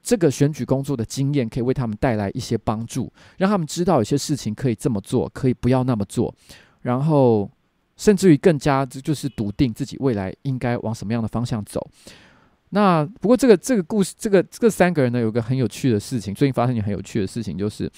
[0.03, 6.35] 这个选举工作的经验可以为他们带来一些帮助，让他们知道有些事情可以这么做，可以不要那么做，
[6.81, 7.49] 然后
[7.95, 11.89] 甚至于更加就是笃定自己未来应该往什么样的方向走。
[12.71, 17.89] 那不过这个这个故事，这个这个三个人呢，有个很有趣的事情，最近发生一件很有趣的事情，就是，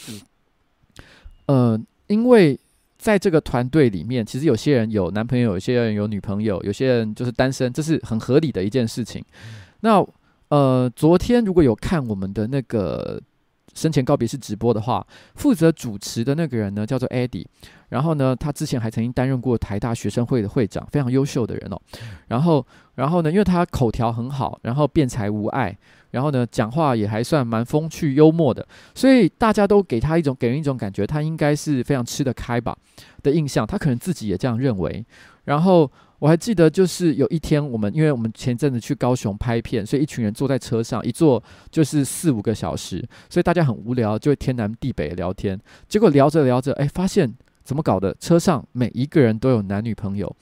[1.48, 2.60] 呃，因为
[2.98, 9.24] 在这个团队里面，其实有些人有男朋友，有些人有女朋友，有些人就是单身，这是很合理的一件事情。
[9.80, 10.06] 那
[10.50, 13.20] 呃，昨天如果有看我们的那个
[13.74, 17.46] 生前告别式直播的话，负责主持的那个人呢，叫做 Eddie，
[17.90, 21.82] 然后呢，他之前还曾经担任过台大学生会的会长，非常优秀的人哦。
[22.28, 25.76] 然后，然后呢，因为他口条很好，然后辩才无碍，
[26.12, 32.78] 然后呢，讲话也还算蛮风趣幽默的，所以大家都给他一种给人一种感觉，他应该是非常吃得开吧
[33.24, 35.06] 的印象，他可能自己也这样认为，
[35.46, 35.92] 然后。
[36.20, 45.60] 我还记得，就是有一天，我们因为我们前阵子去高雄拍片，所以一群人坐在车上，一坐就是四五个小时，所以大家很无聊，就会天南地北聊天。
[45.90, 47.32] 结果聊着聊着，哎，发现
[47.64, 48.16] 怎么搞的？
[48.20, 50.34] 车上每一个人都有男女朋友。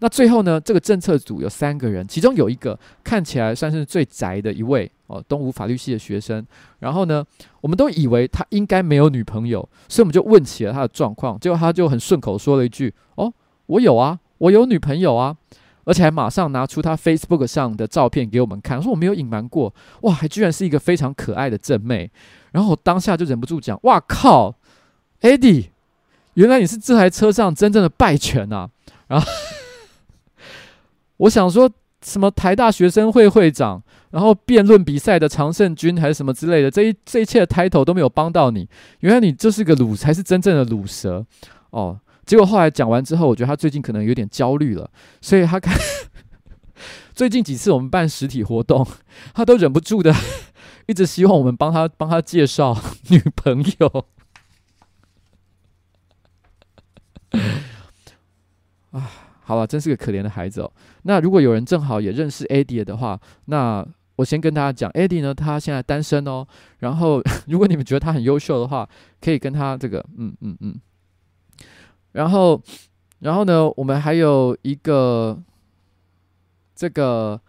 [0.00, 6.44] 那最后呢，这个政策组有三个人，其中有一个看起来算是最宅的一位哦，东吴法律系的学生。
[6.78, 7.24] 然后呢，
[7.60, 11.38] 我们都以为他应该没有女朋友，所以我们就问起了他的状况。
[11.38, 13.32] 结果他就很顺口说了一句：“哦，
[13.66, 15.36] 我有啊。”我有女朋友啊，
[15.84, 22.10] 而且还马上拿出他 Facebook 上的照片给我们看，说我没有隐瞒过，哇，还居然是一个非常可爱的正妹。
[22.52, 24.56] 然后我当下就忍不住讲，哇靠
[25.20, 25.66] ，Eddie，
[26.34, 28.70] 原来你是这台车上真正的败犬啊！
[29.08, 29.26] 然后
[31.18, 31.70] 我想说
[32.02, 38.68] 什么台大学生会会长，然后辩论比赛的常胜军还是什么之类的，这一这一切的 title 都没有帮到你，
[39.00, 41.26] 原来你就是个鲁，才是真正的鲁蛇
[41.70, 42.00] 哦。
[42.30, 44.88] 结果后来讲完之后，我觉得他最近可能有点焦虑了，
[45.20, 45.76] 所以他看
[47.12, 48.86] 最近几次我们办实体活动，
[49.34, 50.14] 他都忍不住的
[50.86, 54.06] 一直希望我们帮他帮他介绍女朋友。
[58.92, 59.10] 啊，
[59.40, 60.72] 好了，真是个可怜的孩子哦。
[61.02, 66.46] 那如果有人正好也认识 AD 的话，那我先跟大家讲，AD 呢，他现在单身哦。
[66.78, 67.20] 然后
[67.50, 68.88] 如果你们觉得他很优秀的话，
[69.20, 70.80] 可以跟他这个，嗯嗯嗯。
[72.12, 72.60] 然后，
[73.20, 75.38] 然后呢，我们还有一个
[76.74, 77.40] 这个，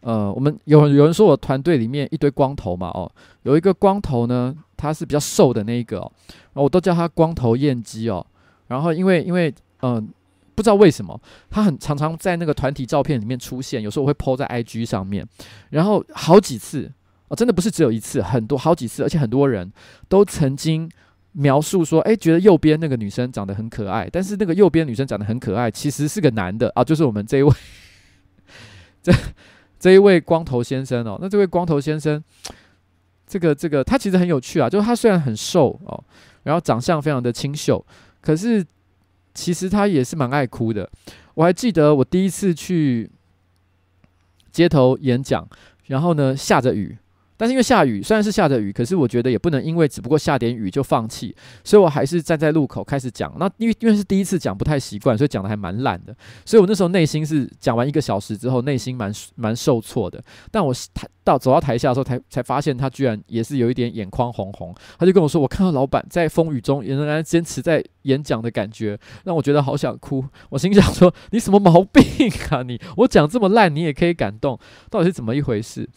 [0.00, 3.10] 呃，我们有有人说我团队里面一堆光头嘛，哦，
[3.42, 6.08] 有一个光头呢，他是比较瘦的那一个，
[6.52, 8.24] 我都叫他光头燕姬哦。
[8.68, 10.08] 然后因为因为嗯、
[10.54, 11.20] 不知道为什么
[11.50, 15.26] 他很常常在那个团体照片里面出现，有时候我会 po 在 IG 上面，
[15.70, 16.92] 然后好几次
[17.28, 19.72] 哦，真的不是只有一次，很多好几次，而且很多人
[20.08, 20.88] 都曾经。
[21.32, 27.52] 描述说，哎，觉得右边那个女生长得很可爱，但是那个右边女生长得很可爱，其实是个男的啊，就是我们这一位，
[29.02, 29.12] 这
[29.78, 31.18] 这一位光头先生哦。
[31.20, 32.22] 那这位光头先生，
[33.26, 36.02] 这个这个他其实很有趣啊，就是他虽然很瘦哦，
[36.42, 37.84] 然后长相非常的清秀，
[38.20, 38.64] 可是
[39.34, 40.90] 其实他也是蛮爱哭的。
[41.34, 43.08] 我还记得我第一次去
[44.50, 45.46] 街头演讲，
[45.86, 46.98] 然后呢，下着雨。
[47.38, 51.34] 但是因为下雨，虽然是下着雨，可是我觉得也不能因为只不过下点雨就放弃，
[51.64, 53.32] 所以我还是站在路口开始讲。
[53.38, 56.14] 那因为因为是第一次讲，不太习惯，所以讲的还蛮烂的。
[56.44, 60.22] 所以我那时候内心是讲完一个小时之后，内心蛮蛮受挫的。
[60.50, 64.74] 但我台到走到台下的时候，才才发现他居然也是有一点眼眶红红。
[64.98, 70.24] 他就跟我说：“我看到老板在风雨中仍然坚持在演讲的感觉，让我觉得好想哭。
[70.50, 72.02] ”我心想说：“你什么毛病
[72.50, 72.80] 啊你？
[72.96, 74.58] 我讲这么烂，你也可以感动，
[74.90, 75.88] 到底是怎么一回事？”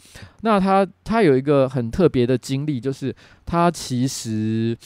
[0.42, 3.14] 那他他有一个很特别的经历，就是
[3.46, 4.76] 他其实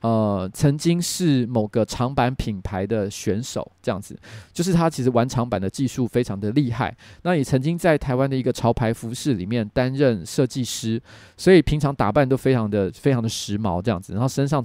[0.00, 4.18] 呃曾经是某个长板品牌的选手，这样子，
[4.52, 6.94] 就是他其实玩长板的技术非常的厉害。
[7.22, 11.00] 那也曾经在台湾的一个潮牌服饰里面担任设计师，
[11.36, 14.64] 所以平常打扮都非常的非常的时髦这样子，然后身上。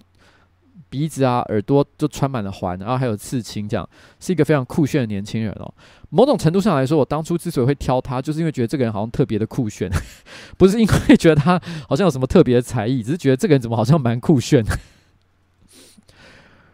[0.89, 3.87] 鼻子啊、耳朵就穿满了环，然后还有刺青，这样
[4.19, 5.73] 是一个非常酷炫的年轻人哦。
[6.09, 9.89] 某种程度上来说，我当初之所以会挑他，就是因为觉得这个人好像特别的酷炫，
[10.57, 14.63] 不是因为觉得他好像有什么特别的才艺，只是觉得这个人怎么好像蛮酷炫。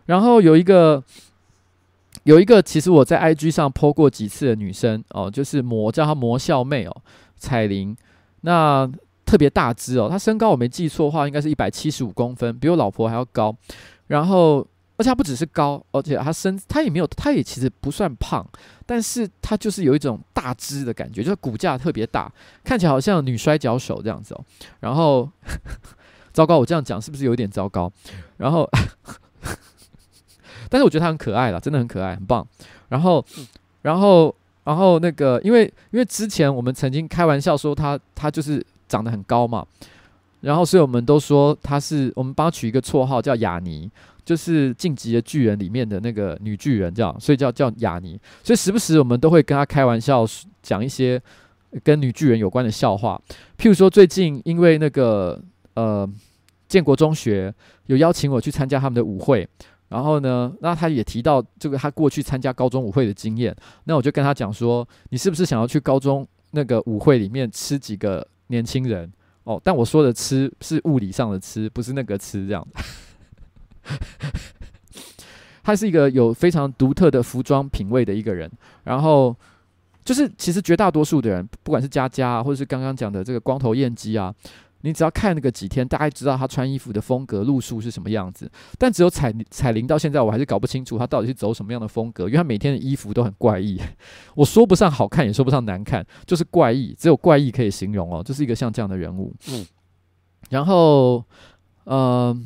[0.05, 1.03] 然后有一个，
[2.23, 6.95] 有一个，其实我在 IG 上 po 过几次的女生哦，就是魔叫她魔校妹哦，
[7.37, 7.97] 彩玲。
[8.41, 8.89] 那
[9.25, 13.53] 特别大只哦，她身高我没记错的话，应该是一百七十五公分，比我老婆还要高。
[14.07, 14.65] 然后，
[14.97, 18.45] 而且他不只是高，而且他身他也没有，他也其实不算胖，
[18.85, 22.31] 但是他就是有一种大只的感觉，就是骨架特别大，
[22.63, 24.45] 看起来好像女摔跤手这样子哦。
[24.79, 25.29] 然后，
[26.31, 27.91] 糟糕，我这样讲是不是有点糟糕？
[28.37, 28.69] 然后，
[30.69, 32.47] 但是我觉得他很可爱啦，真的很可爱，很棒。
[32.89, 33.25] 然后，
[33.81, 34.33] 然后，
[34.63, 39.65] 然后那个，因为因为之前我们曾经开玩笑说他他就是长得很高嘛。
[40.45, 43.89] 然后，所以我们都说他是，我们帮他取一个绰号叫雅尼，
[44.23, 48.19] 就是《晋级的巨人》里面的那个女巨人，这样，所以叫叫雅尼。
[48.43, 50.23] 所以时不时我们都会跟他开玩笑，
[50.61, 51.19] 讲一些
[51.83, 53.19] 跟女巨人有关的笑话。
[53.57, 55.41] 譬如说，最近因为那个
[55.73, 56.07] 呃
[56.67, 57.51] 建国中学
[57.87, 59.49] 有邀请我去参加他们的舞会，
[59.89, 69.11] 然后呢，那他也提到这个他过去参加高中舞会的经验，那我就跟他讲说，你是不是想要去高中那个舞会里面吃几个年轻人？
[69.45, 72.67] 哦，但我说的吃是物理上的吃，不是那个吃这样。
[75.63, 78.51] 他是一个有非常独特的服装品味的一个人，
[78.83, 79.35] 然后
[80.03, 84.33] 就是其实绝大多数的人，不管是佳佳啊，或者是刚刚讲的这个光头燕姬啊，
[84.85, 88.49] 你只要看那个几天，大概知道他穿衣服的风格路数是什么样子。
[88.77, 93.81] 但只有彩彩铃到现在，我还是搞不清楚他到底是走什么样的风格，因为他每天的衣服都很怪异。
[94.35, 98.21] 我说不上好看，也说不上难看，就是怪异，只有怪异可以形容哦。
[98.23, 99.33] 就是一个像这样的人物。
[99.49, 99.65] 嗯。
[100.51, 101.17] 然后，
[101.85, 102.37] 嗯、呃，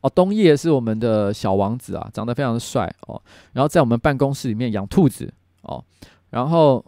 [0.00, 3.22] 哦，东叶是我们的小王子啊，长得非常的帅哦。
[3.52, 5.84] 然后在我们办公室里面养兔子哦。
[6.30, 6.84] 然后。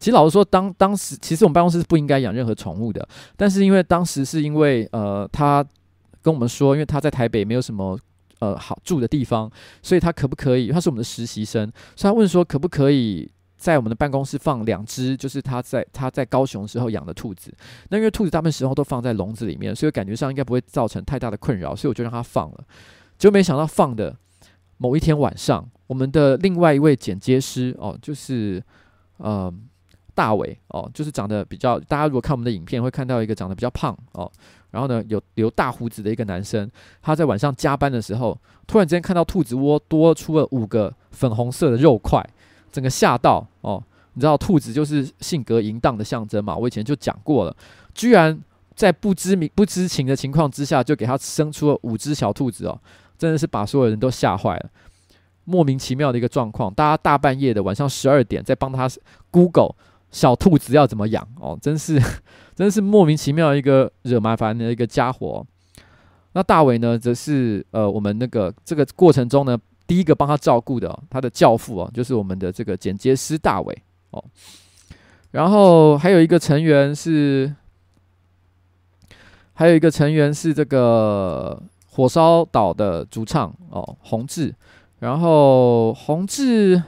[0.00, 5.64] 其实老实说，当当时其实我们办公室是不应该养任何宠物的，但是因为当时是因为呃他
[6.22, 7.98] 跟我们说，因为他在台北没有什么
[8.38, 9.48] 呃好住的地方，
[9.82, 10.72] 所以他可不可以？
[10.72, 17.52] 他是我们的实习生，所以他问说可不可以在我们的办公室放两只，就是他在他在高雄时候养的兔子。
[17.90, 22.64] 那因为兔子大部分时候都放在笼子里面，所以感觉上应该不会造成太大的困扰，所以我就让他放了。
[23.18, 24.16] 结果没想到放的
[24.78, 28.62] 某一天晚上，我们的另外一位剪接师哦，就是
[29.18, 29.52] 呃
[30.20, 34.30] 大伟哦，就是长得比较，大家如果看我们的影片会看到一个长得比较胖哦，
[34.70, 42.22] 然后呢有留大胡子的一个男生，他在晚上加班的时候，突然之间看到兔子窝多出了五个粉红色的肉块。
[42.70, 46.54] 整个吓到哦，你知道兔子就是性格淫荡的象征嘛？
[46.54, 47.56] 我以前就讲过了，
[47.94, 48.38] 居然
[48.76, 52.78] 在不知名不知情的情况之下，就给他生出了五只小兔子哦，
[53.18, 54.70] 真的是把所有人都吓坏了，
[55.44, 56.72] 莫名其妙的一个状况。
[56.72, 58.88] 大家大半夜的晚上十二点在帮他
[59.32, 59.74] Google
[60.10, 62.00] 小兔子要怎么养哦，真是
[62.54, 65.46] 真是莫名其妙一个惹麻烦的一个家伙。
[66.32, 69.58] 那大伟呢，则是呃我们那个这个过程中呢。
[69.86, 73.82] 第一个帮他照顾的、他的教父哦，就是我们的这个剪接师大伟
[74.12, 74.24] 哦。
[75.32, 77.52] 然后还有一个成员是，
[79.52, 84.54] 还有一个成员是这个火烧岛的主唱哦，洪志。
[85.00, 86.80] 然后洪志，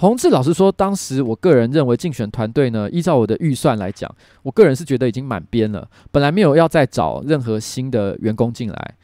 [0.00, 8.94] 洪志老师说，当时我个人认为竞选团队呢，依照我的预算来讲，我个人是觉得已经满编了，本来没有要再找任何新的员工进来，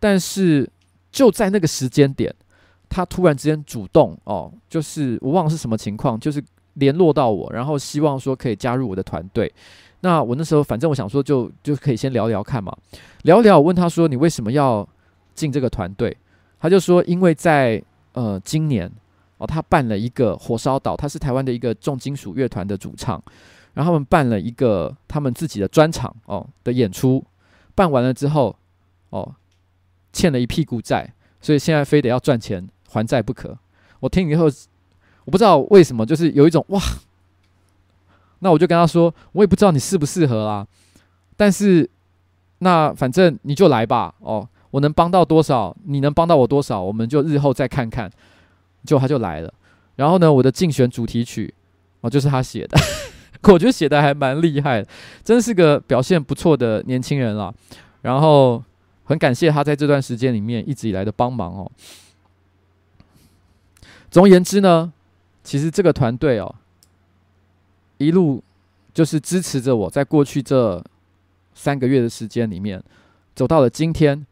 [0.00, 0.68] 但是。
[1.14, 2.34] 就在那个时间点，
[2.88, 9.48] 他突然之间主动哦，就是我忘了是什么情况，就是联络到我，然后希望说可以加入我的团队。
[10.00, 12.76] 那我那时候反正我想说就就可以先聊聊看嘛，
[13.22, 13.56] 聊聊。
[13.56, 14.84] 我问他说：“你为什么要
[15.36, 16.16] 进这个团队？”
[16.58, 17.80] 他就说：“因为在
[18.14, 18.90] 呃今年
[19.46, 23.22] 他办了一个火烧岛，他是台湾的一个重金属乐团的主唱，
[23.74, 27.24] 然后他们办了一个他们自己的专场哦的演出，
[27.74, 28.56] 办完了之后
[29.10, 29.34] 哦。”
[30.14, 33.58] 欠了一屁股债，所以现在非得要赚钱还债不可。
[33.98, 34.44] 我听以后，
[35.24, 36.80] 我不知道为什么，就是有一种哇。
[38.38, 40.64] 那我就跟他说，我也不知道你适不适合啊。
[41.36, 41.90] 但是
[42.58, 48.08] 那反正你就来吧，哦，我能帮到多少，你能帮到我多少，我们就日后再看看。
[48.84, 49.52] 就他就来了。
[49.96, 51.52] 然后呢，我的竞选主题曲
[52.00, 52.78] 哦，就是他写的，
[53.52, 54.84] 我觉得写的还蛮厉害，
[55.22, 57.54] 真是个表现不错的年轻人了。
[58.02, 58.62] 然后。
[59.06, 61.70] 很感谢他在这段时间里面一直以来的帮忙哦。
[64.10, 64.90] 总而言之呢，
[65.42, 66.54] 其实这个团队哦，
[67.98, 68.42] 一路
[68.94, 70.82] 就是支持着我在过去这
[71.52, 72.82] 三个月的时间里面
[73.34, 74.26] 走到了今天。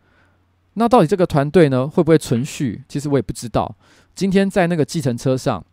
[0.73, 2.83] 那到底这个团队呢会不会存续？
[2.89, 3.77] 其实我也不知道。
[4.15, 5.65] 今天在那个计程车上，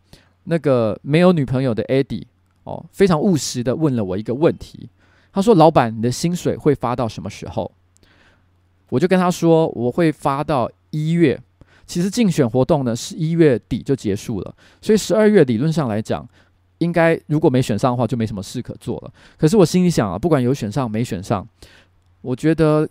[0.44, 2.24] 那个没有女朋友的 Eddie
[2.64, 4.88] 哦，非常务实的问了我一个问题。
[5.32, 7.70] 他说：“老板，你的薪水会发到什么时候？”
[8.90, 11.40] 我就跟他说，我会发到一月。
[11.86, 16.28] 其实竞选活动呢是一月底就结束了，所以十二月理论上来讲，
[16.78, 19.12] 应该如果没选上的话，就没什么事可做了。
[19.36, 21.46] 可是我心里想啊，不管有选上没选上，
[22.20, 22.88] 我觉得，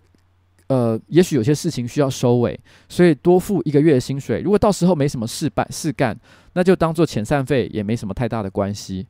[0.70, 4.42] 呃，也许有些事情需要收尾，所以多付一个月的薪水。
[4.42, 6.18] 如果到时候没什么事办事干，
[6.54, 9.06] 那就当做遣散费，也没什么太大的关系。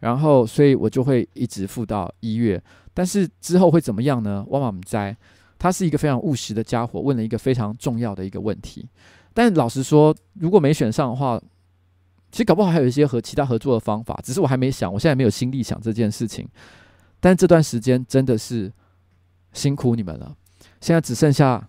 [0.00, 2.62] 然后，所以我就会一直付到一月。
[2.92, 4.44] 但是之后会怎么样呢？
[4.48, 5.14] 我嘛不知道。
[5.56, 8.86] 他是一个非常务实的家伙，问了一个非常重要的一个问题。
[9.32, 11.40] 但老实说，如果没选上的话，
[12.30, 16.46] 其实搞不好还有一些和其他合作的方法，只是我还没想，我现在没有心力想这件事情。
[17.20, 18.70] 但这段时间真的是
[19.52, 20.36] 辛苦你们了。
[20.84, 21.66] 现在只剩下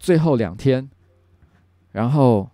[0.00, 0.90] 最后两天，
[1.92, 2.50] 然后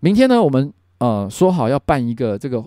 [0.00, 2.62] 明天呢，我们呃说好要办一个这个。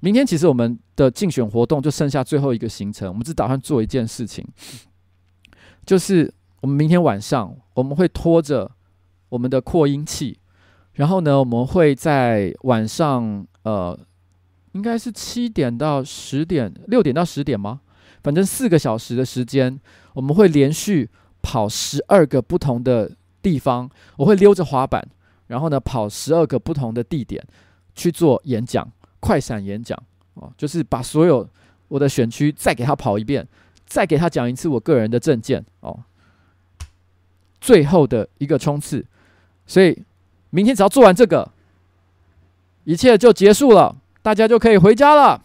[0.00, 4.46] 明天其实我们的竞选活动就剩下最后一个行程，我们只打算做一件事情，
[5.86, 8.70] 就是我们明天晚上我们会拖着
[9.30, 10.38] 我们的扩音器，
[10.92, 13.98] 然后呢，我们会在晚上呃，
[14.72, 17.80] 应该是七点到十点，六点到十点吗？
[18.24, 19.80] 反正四个小时的时间，
[20.14, 21.08] 我们会连续
[21.42, 23.10] 跑十二个不同的
[23.40, 25.06] 地方，我会溜着滑板，
[25.46, 27.44] 然后呢，跑十二个不同的地点
[27.94, 28.90] 去做演讲。
[29.20, 29.96] 快闪演讲
[30.34, 31.48] 哦，就是把所有
[31.86, 33.46] 我的选区再给他跑一遍，
[33.86, 36.00] 再给他讲一次我个人的证件哦，
[37.60, 39.06] 最后的一个冲刺，
[39.64, 40.02] 所以
[40.50, 41.52] 明天只要做完这个，
[42.82, 45.40] 一切就结束了，大家就可以回家了。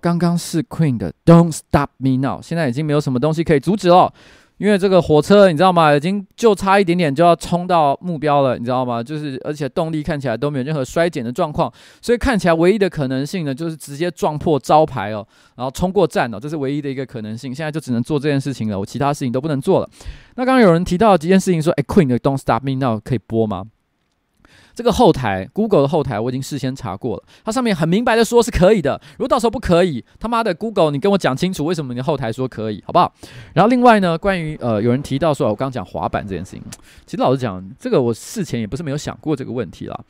[0.00, 4.12] 刚刚是 Queen 的 Don't Stop Me Now，现在已经没有什么东西可以阻止了，
[4.56, 5.94] 因为这个火车你知道吗？
[5.94, 9.02] 已经就差一点点就要冲到目标了，你知道吗？
[9.02, 11.72] 就是而且动力看起来都没有任何衰减的状况，
[12.02, 15.26] 所以看起来唯一的可能性呢，就是直接撞破招牌哦，
[15.56, 17.54] 然后冲过站哦，这是唯一的一个可能性。
[17.54, 19.88] 现在就只能做这件事情了，我其他事情都不能做了。
[20.36, 23.64] 那刚刚有人提到几件事情，说，哎，Queen 的 Don't Stop Me Now 可以播吗？
[24.74, 29.00] 这个后台，Google 的后台我已经事先查过了，它上面很明白的说是可以的。
[29.12, 33.12] 如果到时候不可以，他妈的 Google，你跟我讲清楚为什么你的后台说可以，好不好？
[33.52, 36.62] 然后另外呢，关于呃有人提到说，我刚刚讲滑板这件事情，
[37.04, 40.00] 其实老实讲，这个我事前也不是没有想过这个问题啦。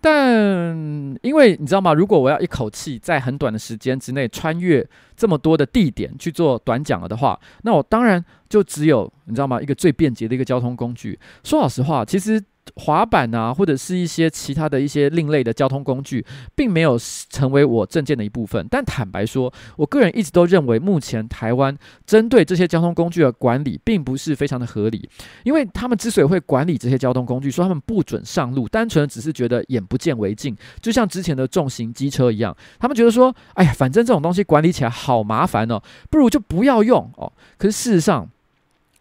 [0.00, 0.76] 但
[1.22, 1.92] 因为你知道吗？
[1.92, 4.86] 如果我要一口气在很短的时间之内穿越
[5.16, 9.60] 这么多的地点去做短讲了的话，那我当然就只有你知道吗？
[9.60, 11.18] 一个最便捷的一个交通工具。
[11.42, 12.42] 说老实话，其实。
[12.74, 16.98] 滑板啊，或者是一些其他的一些另类的交通工具，并没有
[17.30, 18.66] 成为我证件的一部分。
[18.70, 25.08] 但坦白说，我个人一直都认为，目前台湾针对这些交通工具的管理，并不是非常的合理。
[25.44, 37.32] 因为他们之所以会管理这些交通工具，说他们不准上路，单纯只是觉得眼不见为净，就像之前的重型机车一样，他们觉得说，哎呀，反正这种东西管理起来好麻烦哦，不如就不要用哦。
[37.56, 38.28] 可是事实上，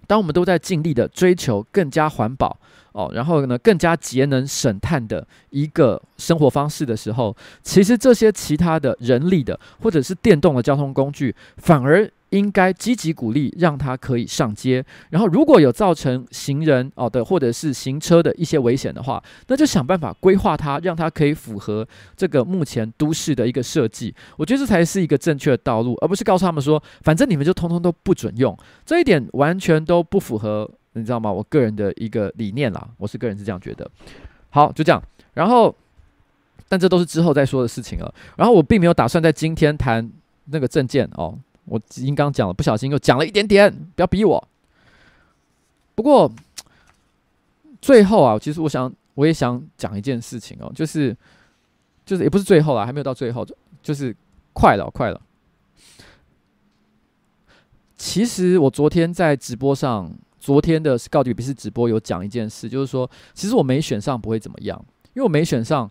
[0.07, 2.59] 当我们都在尽力的追求更加环保。
[2.95, 14.81] 哦，然后呢，更加节能省碳的一个生活方式的时候，其实这些其他的人力的或者是电动的交通工具，反而应该积极鼓励，让它可以上街。
[15.09, 21.85] 然后，如果有造成行人哦的或者是行车的一些危险的话，那就想办法规划它，让它可以符合
[22.15, 24.15] 这个目前都市的一个设计。
[24.37, 28.57] 我觉得这才是一个正确的道路，而不是告诉他们说，反正你们就通通都不准用。
[28.85, 30.71] 这一点完全都不符合。
[30.95, 31.29] 你知道吗？
[31.29, 33.89] 我个人的一个理念啦，我是个人是这样觉得。
[34.49, 35.03] 好，就这样。
[35.33, 35.75] 然后，
[36.69, 38.13] 但这都是之后再说的事情了。
[38.37, 40.09] 然后我并没有打算在今天谈
[40.45, 41.37] 那个政见哦。
[41.65, 44.47] 我已经刚讲了，不小心又讲了一点点，不要逼我。
[45.95, 46.31] 不过
[47.81, 51.13] 最后啊，其实我想我也想讲一件事情哦，就是
[52.05, 53.45] 就是也不是最后啦，还没有到最后，
[53.83, 54.15] 就是
[54.53, 55.19] 快了，快了。
[57.97, 60.09] 其实我昨天在直播上。
[60.45, 64.79] 昨天的高迪比斯直播有讲一件事，就是说，其实我没选上不会怎么样，
[65.15, 65.89] 因为我没选上，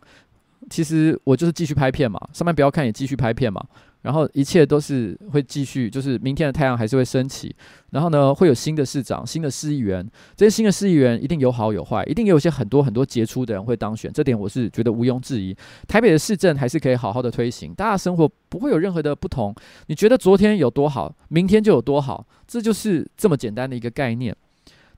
[0.71, 3.61] 其实我就是继续拍片嘛，上班不要看也继续拍片嘛，
[4.03, 7.53] 然后一切都是会继续，就是明天的太阳还是会升起，
[7.91, 15.53] 然后呢，会有新的市长、新的市议员，这些新的市议员一定有好有坏，一定也有些很多很多杰出的人会当选，这点我是觉得毋庸置疑。
[15.89, 19.53] 台北的市政还是可以好好的推行，大家生活不会有任何的不同。
[19.89, 24.35] 你觉得昨天有多好，明天就有多好，这就是这么简单的一个概念。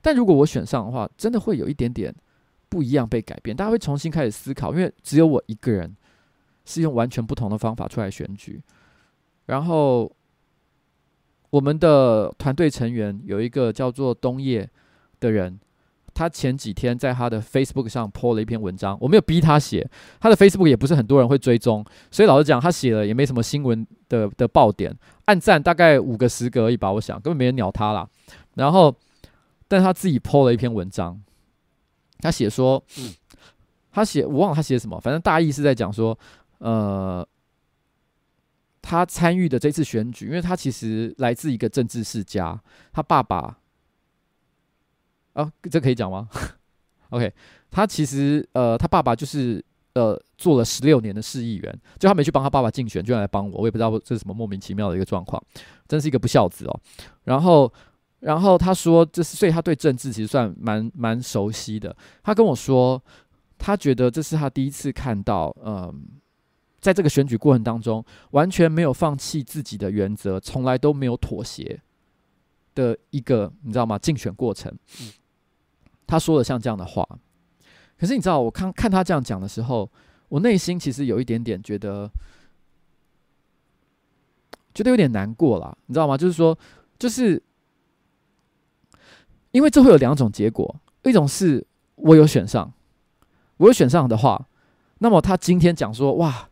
[0.07, 2.15] 但如果我选上的话，真的会有一点点
[2.69, 5.97] 不一样被改变，大家会重新开始思考，因为只有我一个人
[6.65, 8.63] 是用完全不同的方法出来选举。
[9.47, 10.09] 然后
[11.51, 14.71] 我们的团队成员有一个叫做东叶
[15.19, 15.59] 的人，
[16.15, 19.91] 他前几天在他的 Facebook 上 po 了一篇文章，我没有逼他写，
[20.21, 28.09] 他的 Facebook 也不是很多人会追踪，所以老实讲，他写了也没什么新闻的的爆点，按赞大概五个十个而已吧，我想根本没人鸟他啦。
[28.55, 28.95] 然后。
[29.69, 31.21] 但他自己 po 了一篇文章，
[32.21, 32.83] 他写说，
[33.91, 36.17] 他写我忘了他写什么，反正大意是在讲说，
[36.59, 37.27] 呃，
[38.81, 42.63] 他参与的这次选举，因为他其实来自一个政治世家，
[42.93, 43.59] 他爸爸，
[45.33, 46.29] 啊，这可以讲吗？
[47.11, 47.33] OK，
[47.71, 49.65] 他其实呃，他爸爸就是
[49.95, 55.43] 呃，做了十六年的市议员，就他没去帮他爸爸竞选，就要来帮我，我也不知道这是什么莫名其妙的一个状况，
[55.89, 56.81] 真是一个不孝子哦。
[57.25, 57.73] 然后。
[58.21, 61.95] 然后他说，这是所以他对政治其实算蛮蛮熟悉的。
[62.23, 63.03] 他跟我说，
[63.59, 66.09] 他觉得这是他第一次看到，嗯，
[66.81, 71.81] 在这个选举过程当中，完全没有放弃自己的原则，从来都没有妥协
[72.75, 73.99] 的一个，你知道吗？
[73.99, 74.75] 竞选过程。
[76.07, 77.07] 他说了像这样的话，
[77.99, 79.91] 可是你知道，我看看他这样讲的时候，
[80.29, 82.11] 我内心其实有一点点觉得，
[84.73, 86.17] 觉得有点难过了，你知道吗？
[86.17, 86.57] 就是说，
[86.99, 87.43] 就是
[89.57, 92.71] 因为这会有两种结果，一种是我有选上，
[93.57, 94.47] 我有选上的话，
[94.99, 96.51] 那么他今天讲说，哇，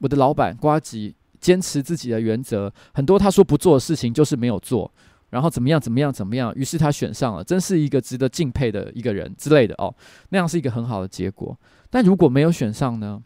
[0.00, 4.90] 我的老板呱吉坚持自己的原则，很多他说不做的事情就是没有做。
[5.28, 5.78] 然后怎么样？
[5.78, 6.10] 怎么样？
[6.10, 6.50] 怎么样？
[6.54, 9.94] 于是他选上了，真是一个值得敬佩的一个人之类的哦。
[10.30, 11.54] 那样是一个很好的结果。
[11.90, 13.22] 但如果没有选上呢？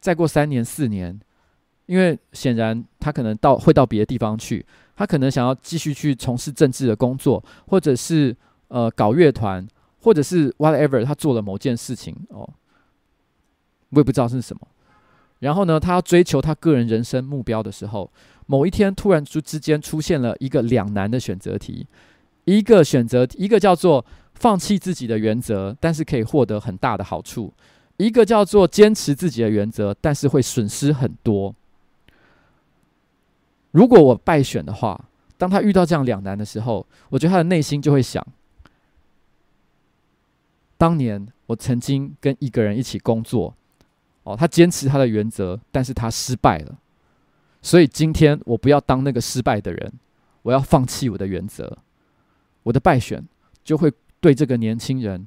[0.00, 1.20] 再过三年、四年，
[1.84, 4.64] 因为显然他可能到会到别的地方去，
[4.98, 8.36] 他可能想要继续去从事政治的工作，或者是
[8.66, 9.64] 呃搞乐团，
[10.00, 12.50] 或者是 whatever，他做了某件事情哦，
[13.90, 14.66] 我也不知道是什么。
[15.38, 18.10] 然后呢，他要追求他个人人生目标的时候。
[18.46, 21.86] 某一天，突然之之间出现了一个两难的选择题，
[22.46, 27.52] 一个选择一个叫做放弃自己的原则，但是可以获得很大的好处；
[27.98, 31.54] 一个叫做坚持自己的原则，但是会损失很多。
[33.70, 38.26] 如果我败选的话，当他遇到这样两难的时候，我觉得他的内心就会想：
[40.76, 43.54] 当年我曾经跟一个人一起工作，
[44.24, 46.78] 哦，他坚持他的原则，但是他失败了。
[47.60, 49.92] 所以今天我不要当那个失败的人，
[50.42, 51.78] 我要放弃我的原则，
[52.62, 53.26] 我的败选
[53.62, 55.26] 就会对这个年轻人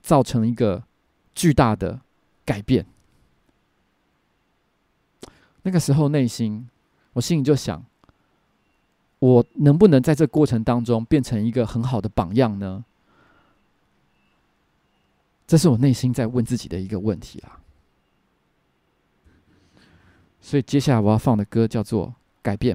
[0.00, 0.84] 造成一个
[1.34, 2.00] 巨大的
[2.44, 2.86] 改变。
[5.62, 6.68] 那个时候内心，
[7.12, 7.84] 我心里就想：
[9.18, 12.84] 我能不能在这过程当中变成一个很好的榜样呢？
[15.46, 17.60] 这是我内心在问自己的一个问题啊。
[20.40, 22.08] 所以接下来我要放的歌叫做
[22.42, 22.74] 《改变》。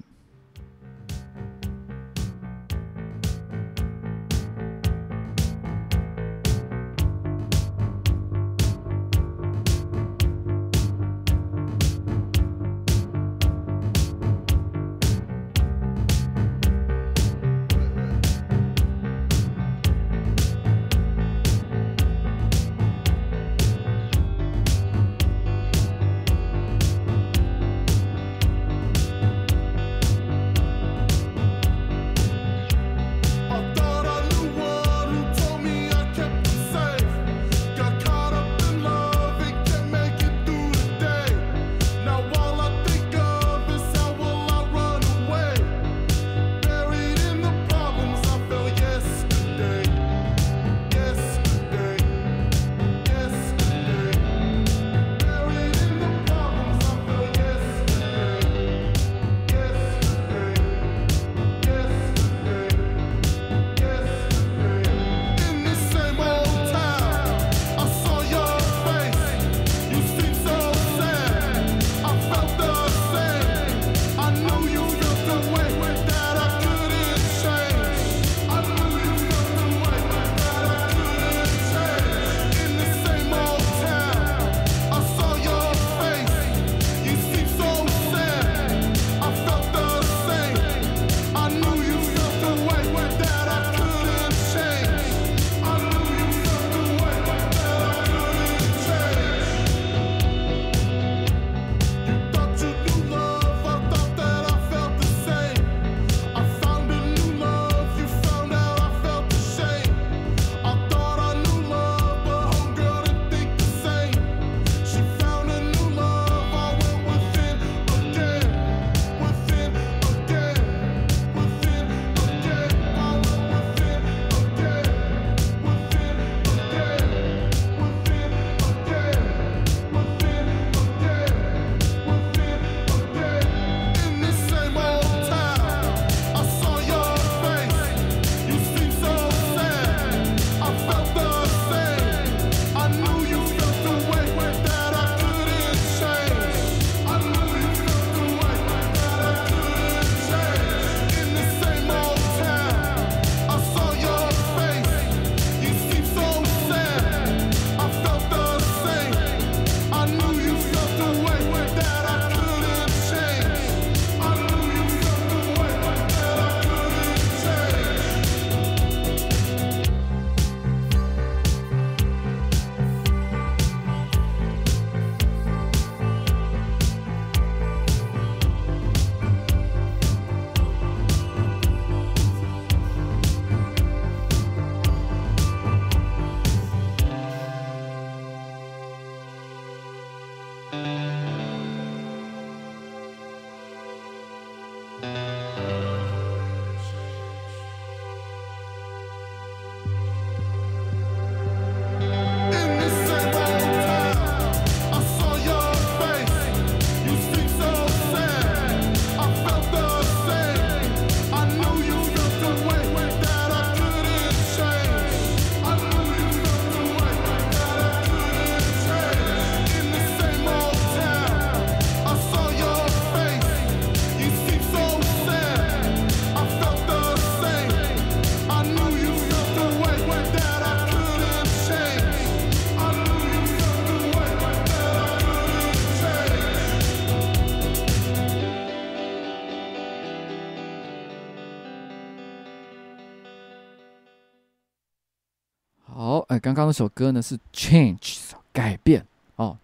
[246.54, 249.58] 刚刚那首歌呢是 Change 改变哦，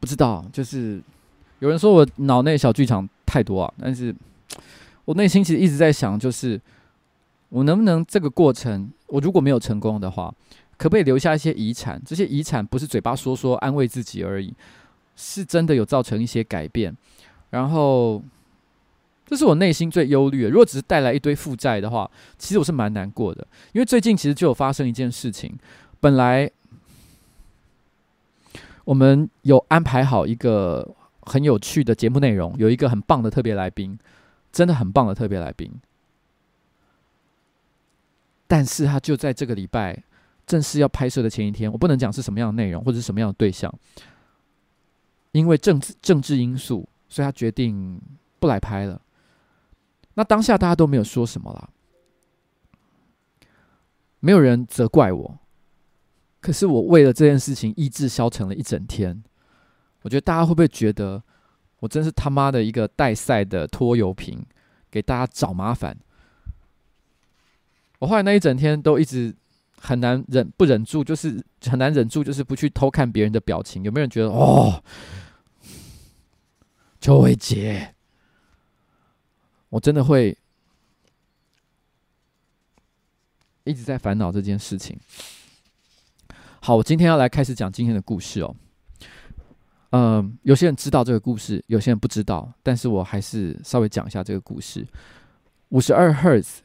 [0.00, 1.02] 不知道，就是
[1.58, 4.14] 有人说我脑内小剧场太多啊，但是
[5.04, 6.60] 我内心其实一直在想，就是
[7.48, 10.34] 我能不能这个过程，我如果没有成功的话，
[10.76, 12.00] 可不可以留下一些遗产？
[12.04, 14.54] 这些遗产不是嘴巴说说安慰自己而已，
[15.16, 16.96] 是真的有造成一些改变，
[17.50, 18.22] 然后。
[19.26, 20.50] 这是我内心最忧虑的。
[20.50, 23.46] 如果只是带来一堆负债的话，其实我是蛮难过的。
[23.72, 25.58] 因为最近其实就有发生一件事情，
[25.98, 26.50] 本来
[28.84, 33.98] 我们有安排好一个很有趣的节目内容，有一个很棒的特别来宾，
[34.52, 35.72] 真的很棒的特别来宾。
[38.46, 40.00] 但是他就在这个礼拜
[40.46, 43.74] 正式要拍摄的前一天，我不能讲是什么样的内容或者是什么样的对象，
[45.32, 47.98] 因为政治政治因素，所以他决定
[48.38, 49.00] 不来拍了。
[50.14, 51.68] 那当下大家都没有说什么啦，
[54.20, 55.38] 没有人责怪我，
[56.40, 59.22] 可是我为了这件事情意志消沉了一整天。
[60.02, 61.22] 我觉得大家会不会觉得
[61.80, 64.44] 我真是他妈的一个带赛的拖油瓶，
[64.90, 65.96] 给大家找麻烦？
[68.00, 69.34] 我后来那一整天都一直
[69.80, 73.82] 很难忍，不忍住，就是很难忍住，就是不去偷看别人的表情。
[73.82, 74.84] 有没有人觉得哦，
[77.00, 77.93] 邱伟杰？
[79.74, 80.36] 我真的会
[83.64, 84.96] 一直在烦恼这件事情。
[86.60, 88.54] 好，我今天要来开始讲今天的故事哦。
[89.90, 94.86] 嗯，有些人知道这个故事，有些人不知道，但是我还是稍微讲一下这个故事。
[95.70, 96.62] 五十二赫兹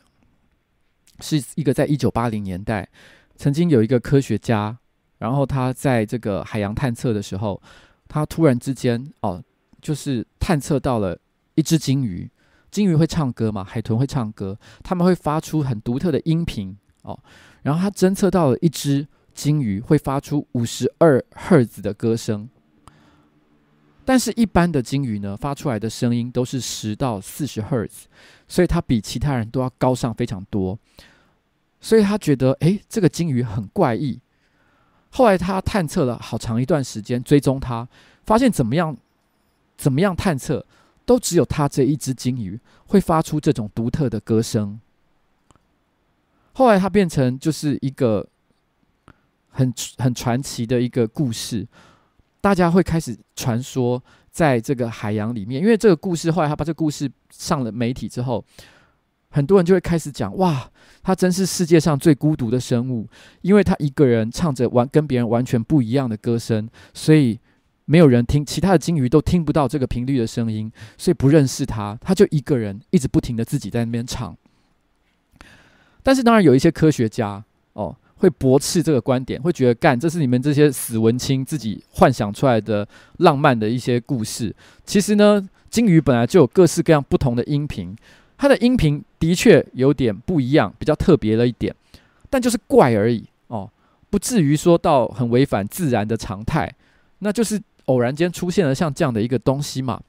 [1.20, 2.88] 是一个在一九八零年代
[3.36, 4.78] 曾经有一个科学家，
[5.18, 7.60] 然后他在这个海洋探测的时候，
[8.08, 9.44] 他突然之间哦，
[9.82, 11.20] 就是探测到了
[11.56, 12.30] 一只鲸鱼。
[12.72, 13.64] 鲸鱼会唱歌嘛？
[13.64, 17.20] 海豚会唱歌，他们会发出很独特的音频哦。
[17.64, 22.50] 然后他侦测到了一只鲸鱼会发出五十二赫兹的歌声，
[24.06, 28.08] 但是，一般的鲸鱼呢，发出来的声音都是十到四十赫兹，
[28.48, 30.78] 所以它比其他人都要高上非常多。
[31.82, 34.20] 所以他觉得，诶，这个鲸鱼很怪异。
[35.12, 37.88] 后来他探测了好长一段时间，追踪它，
[38.26, 38.98] 发现怎么样？
[39.78, 40.66] 怎么样探测？
[41.10, 44.80] 都只有他这一只鲸鱼会发出这种独特的歌声。
[46.54, 48.28] 后来，它变成就是一个
[49.50, 51.68] 很很传奇的一个故事，
[52.40, 54.00] 大家会开始传说，
[54.30, 58.46] 在这个海洋里面，因为这个故事后来他把这个故事上了媒体之后，
[59.32, 60.70] 很多人就会开始讲：哇，
[61.02, 63.08] 他真是世界上最孤独的生物，
[63.42, 67.40] 因为他一个人唱着完跟别人完全不一样的歌声，所以。
[67.92, 74.38] 没有人听，其他的鲸鱼都听不到这个频率的声音，所以不认识他，他就一个人一直不停的自己在那边唱。
[76.04, 77.44] 但是当然有一些科学家
[77.74, 82.88] 哦会驳斥这个观点，会觉得干，这是你们这些死文青自己幻想出来的
[83.18, 84.56] 浪漫的一些故事。
[84.86, 87.96] 其实呢，鲸鱼本来就有各式各样不同的音频，
[88.38, 91.76] 它的音频的确有点不一样，比较特别了一点，
[92.30, 93.68] 但就是怪而已哦，
[94.12, 96.72] 不至于说到很违反自然的常态，
[97.18, 97.60] 那就是。
[97.90, 100.00] 偶然间出现了像这样的一个东西嘛，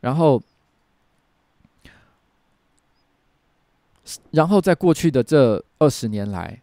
[0.00, 0.42] 然后，
[4.30, 6.58] 然后在过去的这二十年来，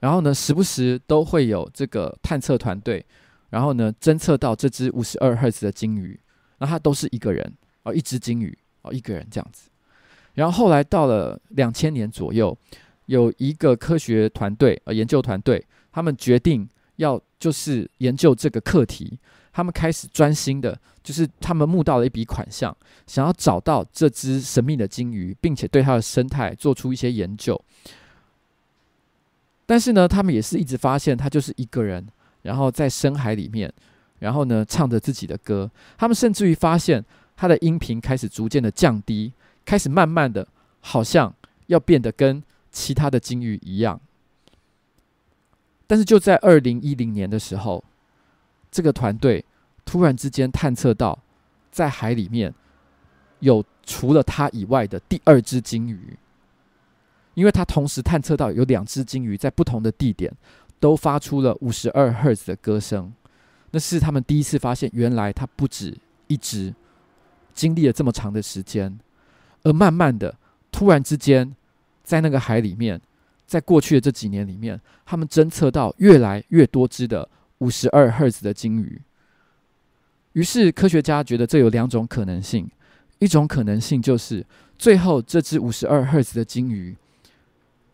[0.00, 3.06] 然后呢，时不时都会有这个探测团队，
[3.50, 6.18] 然后呢，侦测到这只五十二赫兹的鲸鱼，
[6.58, 7.52] 那它都是一个人
[7.84, 9.70] 哦，一只鲸鱼哦，一个人这样子。
[10.34, 12.58] 然后后来到了两千年左右，
[13.06, 16.68] 有一个科学团队呃研究团队，他们决定。
[16.96, 19.18] 要就是研究这个课题，
[19.52, 22.72] 他们开始专心的，就是他们募到了一笔款项，
[23.04, 27.60] 想要找到这只神秘的鲸鱼，并且对它的生态做出一些研究。
[29.66, 32.06] 但是呢，他们也是一直发现它就是一个人，
[32.42, 33.72] 然后在深海里面，
[34.20, 35.68] 然后呢唱着自己的歌。
[35.98, 37.04] 他们甚至于发现
[37.36, 39.32] 他的音频开始逐渐的降低，
[39.64, 40.46] 开始慢慢的，
[40.78, 41.34] 好像
[41.66, 42.40] 要变得跟
[42.70, 44.00] 其他的鲸鱼一样。
[45.92, 47.84] 但是就在二零一零年的时候，
[48.70, 49.44] 这个团队
[49.84, 51.18] 突然之间探测到，
[51.70, 52.54] 在海里面
[53.40, 56.16] 有除了他以外的第二只鲸鱼，
[57.34, 60.32] 因为他同时探测到有两只鲸鱼在不同的地点
[60.80, 63.12] 都发出了五十二赫兹的歌声，
[63.72, 65.94] 那是他们第一次发现，原来它不止
[66.26, 66.74] 一只，
[67.52, 68.98] 经历了这么长的时间，
[69.62, 70.38] 而慢慢的，
[70.70, 71.54] 突然之间，
[72.02, 72.98] 在那个海里面。
[73.52, 78.98] 在过去的这几年里面，他们侦测到越来越多只的五十二赫兹的鲸鱼。
[80.32, 82.66] 于是科学家觉得这有两种可能性：
[83.18, 84.42] 一种可能性就是
[84.78, 86.96] 最后这只五十二赫兹的鲸鱼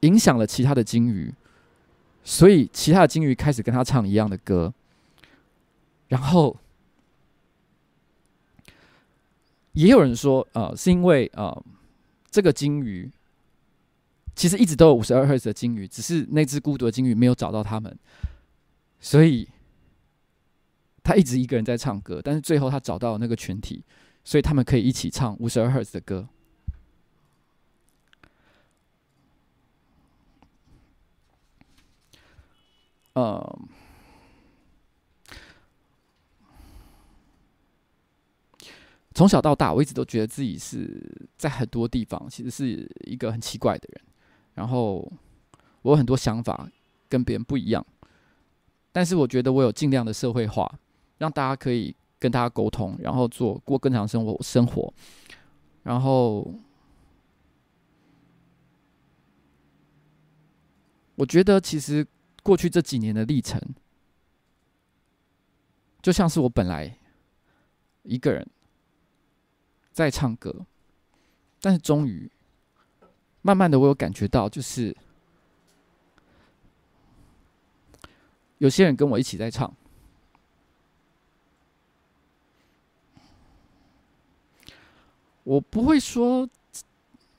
[0.02, 1.34] 影响了其他的鲸鱼，
[2.22, 4.72] 所以其他的鲸鱼开始跟他唱一样的歌。
[6.06, 6.56] 然后
[9.72, 11.64] 也有人说，呃，是因为呃，
[12.30, 13.10] 这个鲸鱼。
[14.38, 17.98] 其实一直都有五十二赫兹的鲸鱼，只是那只孤独的鲸鱼没有找到他们，
[19.00, 19.48] 所以
[21.02, 22.22] 他一直一个人在唱歌。
[22.22, 23.82] 但是最后他找到了那个群体，
[24.22, 26.28] 所以他们可以一起唱五十二赫兹的歌。
[33.14, 33.58] 呃，
[39.14, 44.07] 从小到大，我一直都觉得自己是在很多地方其实是一个很奇怪的人。
[44.58, 45.08] 然后
[45.82, 46.68] 我有很多想法
[47.08, 47.86] 跟别人不一样，
[48.90, 50.68] 但是我觉得我有尽量的社会化，
[51.18, 54.92] 让大家可以跟大家沟通，然后做过更长生活生活。
[55.84, 56.52] 然后
[61.14, 62.04] 我觉得其实
[62.42, 63.62] 过去这几年的历程，
[66.02, 66.98] 就像是我本来
[68.02, 68.44] 一个人
[69.92, 70.66] 在唱歌，
[71.60, 72.28] 但是终于。
[73.48, 74.94] 慢慢的，我有感觉到，就是
[78.58, 79.74] 有些人跟我一起在唱。
[85.44, 86.46] 我不会说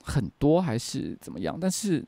[0.02, 2.04] 很多还是怎么样，但是，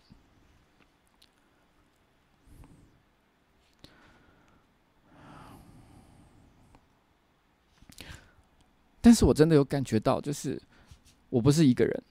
[9.01, 10.61] 但是我真的有感觉到，就是
[11.31, 12.03] 我不是一个人。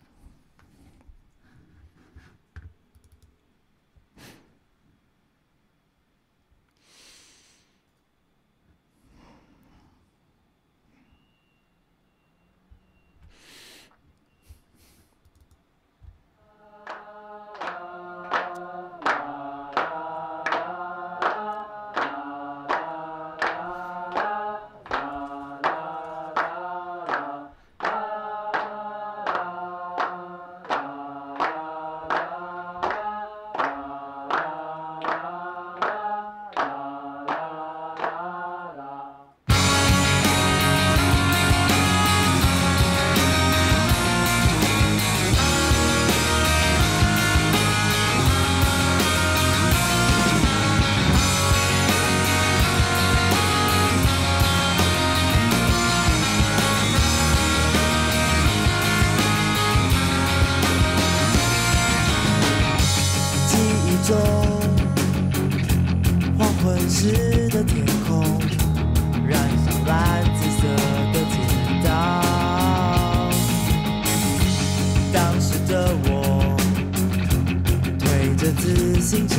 [79.01, 79.35] 自车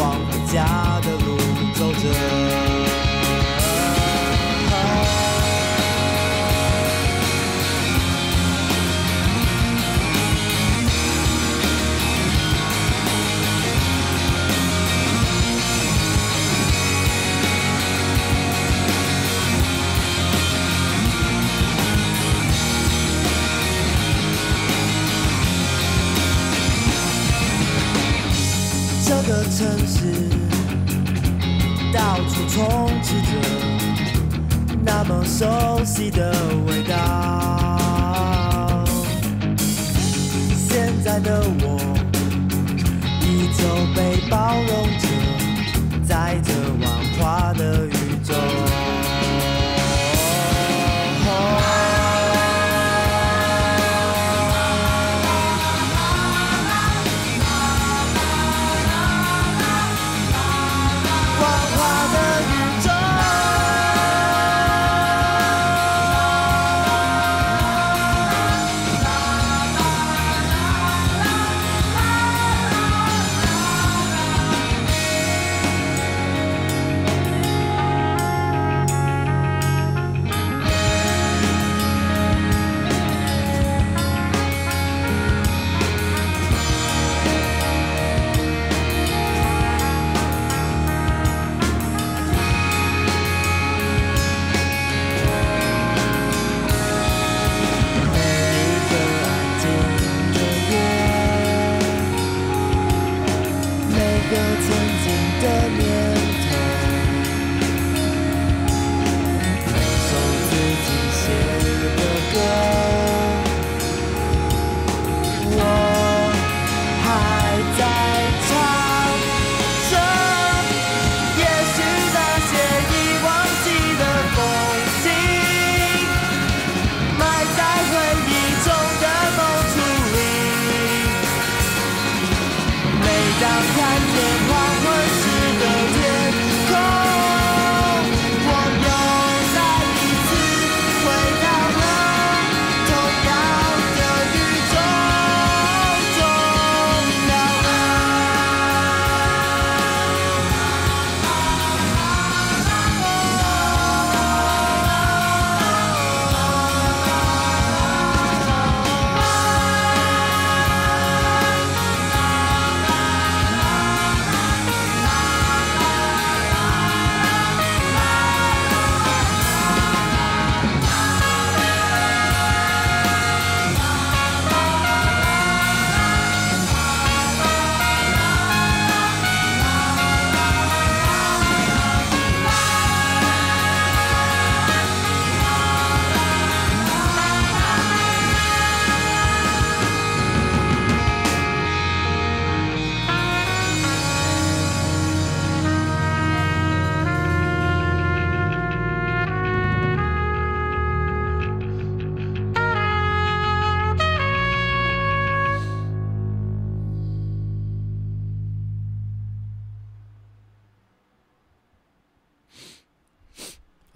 [0.00, 0.99] 忘了加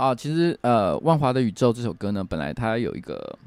[0.05, 3.39] 啊，其实呃，《万华的宇宙》这首歌呢，本来它有一个，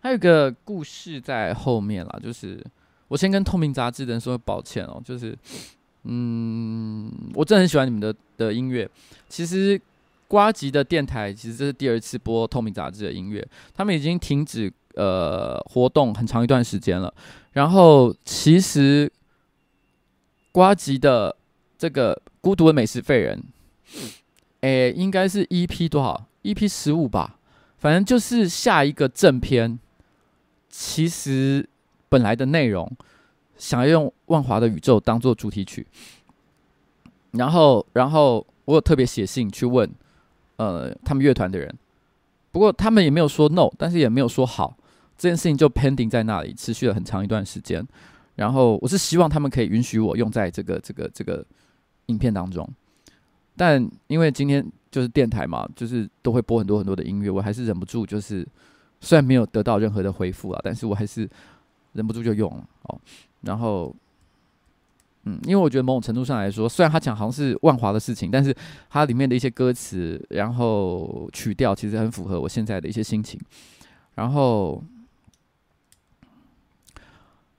[0.00, 2.18] 还有一个故事在后面啦。
[2.22, 2.64] 就是
[3.08, 5.36] 我先跟透明杂志的人说抱歉哦，就是
[6.04, 8.88] 嗯，我真的很喜欢你们的的音乐。
[9.28, 9.78] 其实
[10.26, 17.12] 瓜吉的电台其实这是第二次播透明杂志的音乐，他们已经停止呃活动很长一段时间了。
[17.52, 19.12] 然后其实
[20.52, 21.36] 瓜吉的
[21.76, 23.44] 这个孤独的美食废人。
[24.64, 27.38] 诶，应该是 EP 多少？EP 十五吧，
[27.76, 29.78] 反正就是下一个正片。
[30.70, 31.68] 其实
[32.08, 32.90] 本来的内容
[33.58, 35.86] 想要用《万华的宇宙》当做主题曲，
[37.32, 39.88] 然后，然后我有特别写信去问，
[40.56, 41.72] 呃，他们乐团的人，
[42.50, 44.76] 不过他们也没有说 no，但是也没有说好，
[45.18, 47.86] 这件事情就 pending 在那里，持续了很长一段时间。
[48.36, 51.44] 然后我是希望他们可以允许我用在这个这个这个
[52.06, 52.66] 影片当中。
[53.56, 58.46] 但因为今天就是电台嘛，就是都会播很多很多的音乐，我还是忍不住，就是
[59.00, 61.28] 虽然没有得到任何的回复啊，但是我还是
[61.92, 63.00] 忍不住就用了哦。
[63.42, 63.94] 然后，
[65.24, 68.54] 嗯，因为我觉得某种程度上来说，虽然他讲好像是万华的事情，但是
[68.90, 73.40] 它里面的一些歌词，然后曲调其实很符合我现在的一些心情。
[74.14, 74.82] 然后，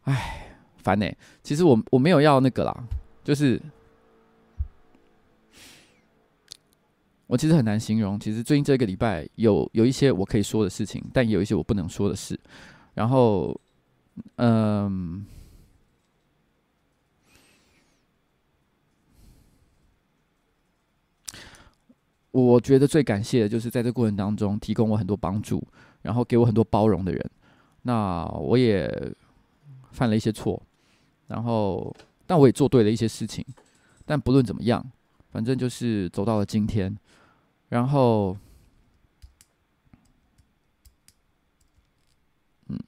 [0.03, 1.09] 唉，烦呢、
[1.43, 2.83] 其实我我没有要那个啦，
[3.23, 3.61] 就是。
[7.27, 8.19] 我其实很难形容。
[8.19, 12.39] 其实最近这个礼拜有有一些我可以说的事情，但也有一些我不能说的事。
[12.93, 13.59] 然后，
[14.35, 15.25] 嗯，
[22.29, 25.65] 我觉得最感谢的就是在这过程当中提供我很多帮助，
[26.03, 27.31] 然后给我很多包容的人。
[27.81, 28.87] 那我也
[29.91, 30.61] 犯了一些错，
[31.27, 31.93] 然后
[32.27, 33.43] 但我也做对了一些事情。
[34.05, 34.85] 但不论怎么样，
[35.31, 36.95] 反正就是走到了今天。
[37.69, 38.37] 然后，
[42.67, 42.79] 嗯，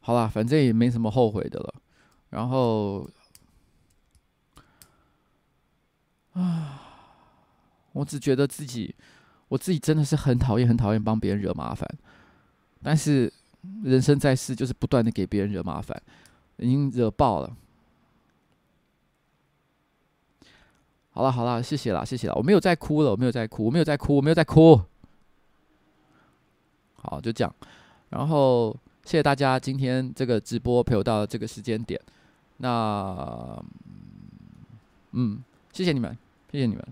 [0.00, 1.74] 好啦，反正也没什么后悔的了。
[2.30, 3.08] 然后，
[6.32, 6.80] 啊，
[7.92, 8.94] 我只觉得自己，
[9.48, 11.88] 我自己真的是很讨厌、很讨厌帮别人惹麻烦。
[12.82, 13.32] 但是，
[13.82, 16.00] 人生在世，就是不断的给别人惹麻烦，
[16.56, 17.56] 已经惹爆了。
[21.18, 24.80] 好了好了，谢谢了谢谢了，我没有再哭了，我没有再哭，我没有再哭，我没有再哭。
[26.94, 27.52] 好，就这样。
[28.10, 28.70] 然后
[29.04, 32.00] 谢谢大家今天这个直播陪我到这个时间点。
[32.58, 33.60] 那，
[35.10, 35.42] 嗯，
[35.72, 36.16] 谢谢你们，
[36.52, 36.86] 谢谢你们。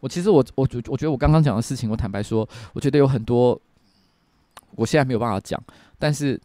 [0.00, 3.60] 我其实我我我觉得我刚刚讲的事情，我坦白说，我觉得有很多
[4.70, 5.62] 我现在没有办法讲，
[5.98, 6.40] 但是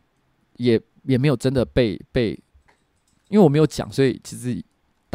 [0.58, 2.32] 也也没有真的被被，
[3.30, 4.62] 因为我没有讲，所以其实。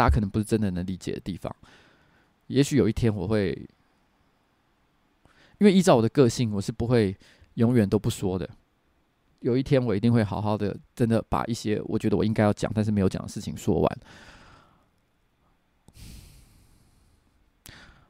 [0.01, 1.55] 大家可能不是真的能理解的地方，
[2.47, 3.51] 也许有一天我会，
[5.59, 7.15] 因为依照我的个性，我是不会
[7.57, 8.49] 永远都不说的。
[9.41, 13.99] 有一天我一定会好好的，真的把一些我觉得我应该要讲但是没有讲的事情说完。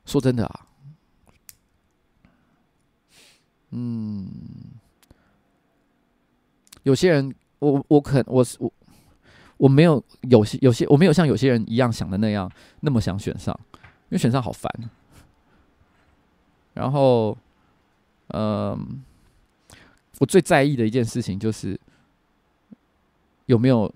[0.07, 0.67] 说真的啊，
[3.71, 4.31] 嗯，
[6.85, 8.73] 有些人，我我可我是我。
[9.61, 12.51] 我没有有些有些我没有像有些人一样想的那样
[12.81, 14.73] 那么想选上，因为选上好烦。
[16.73, 17.37] 然后，
[18.29, 19.03] 嗯，
[20.19, 21.79] 我最在意的一件事情就是
[23.45, 23.93] 有没有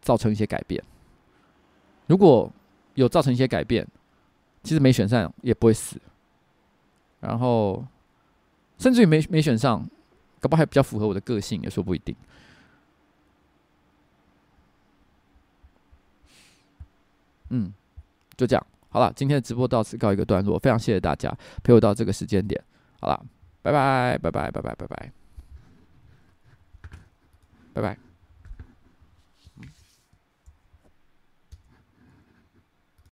[0.00, 0.82] 造成一些改变。
[2.08, 2.50] 如果
[2.94, 3.86] 有造成一些改变，
[4.64, 6.00] 其实没选上也不会死。
[7.20, 7.86] 然后，
[8.78, 9.88] 甚至于没没选上，
[10.40, 12.16] 搞不好还比较符合我的个性，也说不一定。
[17.50, 17.72] 嗯，
[18.36, 22.62] 就这样，好了，今天的直播到此告一个段落，非常谢谢大家陪我到这个时间点，
[23.00, 23.26] 好了，
[23.62, 25.12] 拜拜，拜拜，拜拜，拜拜，
[27.74, 28.07] 拜拜。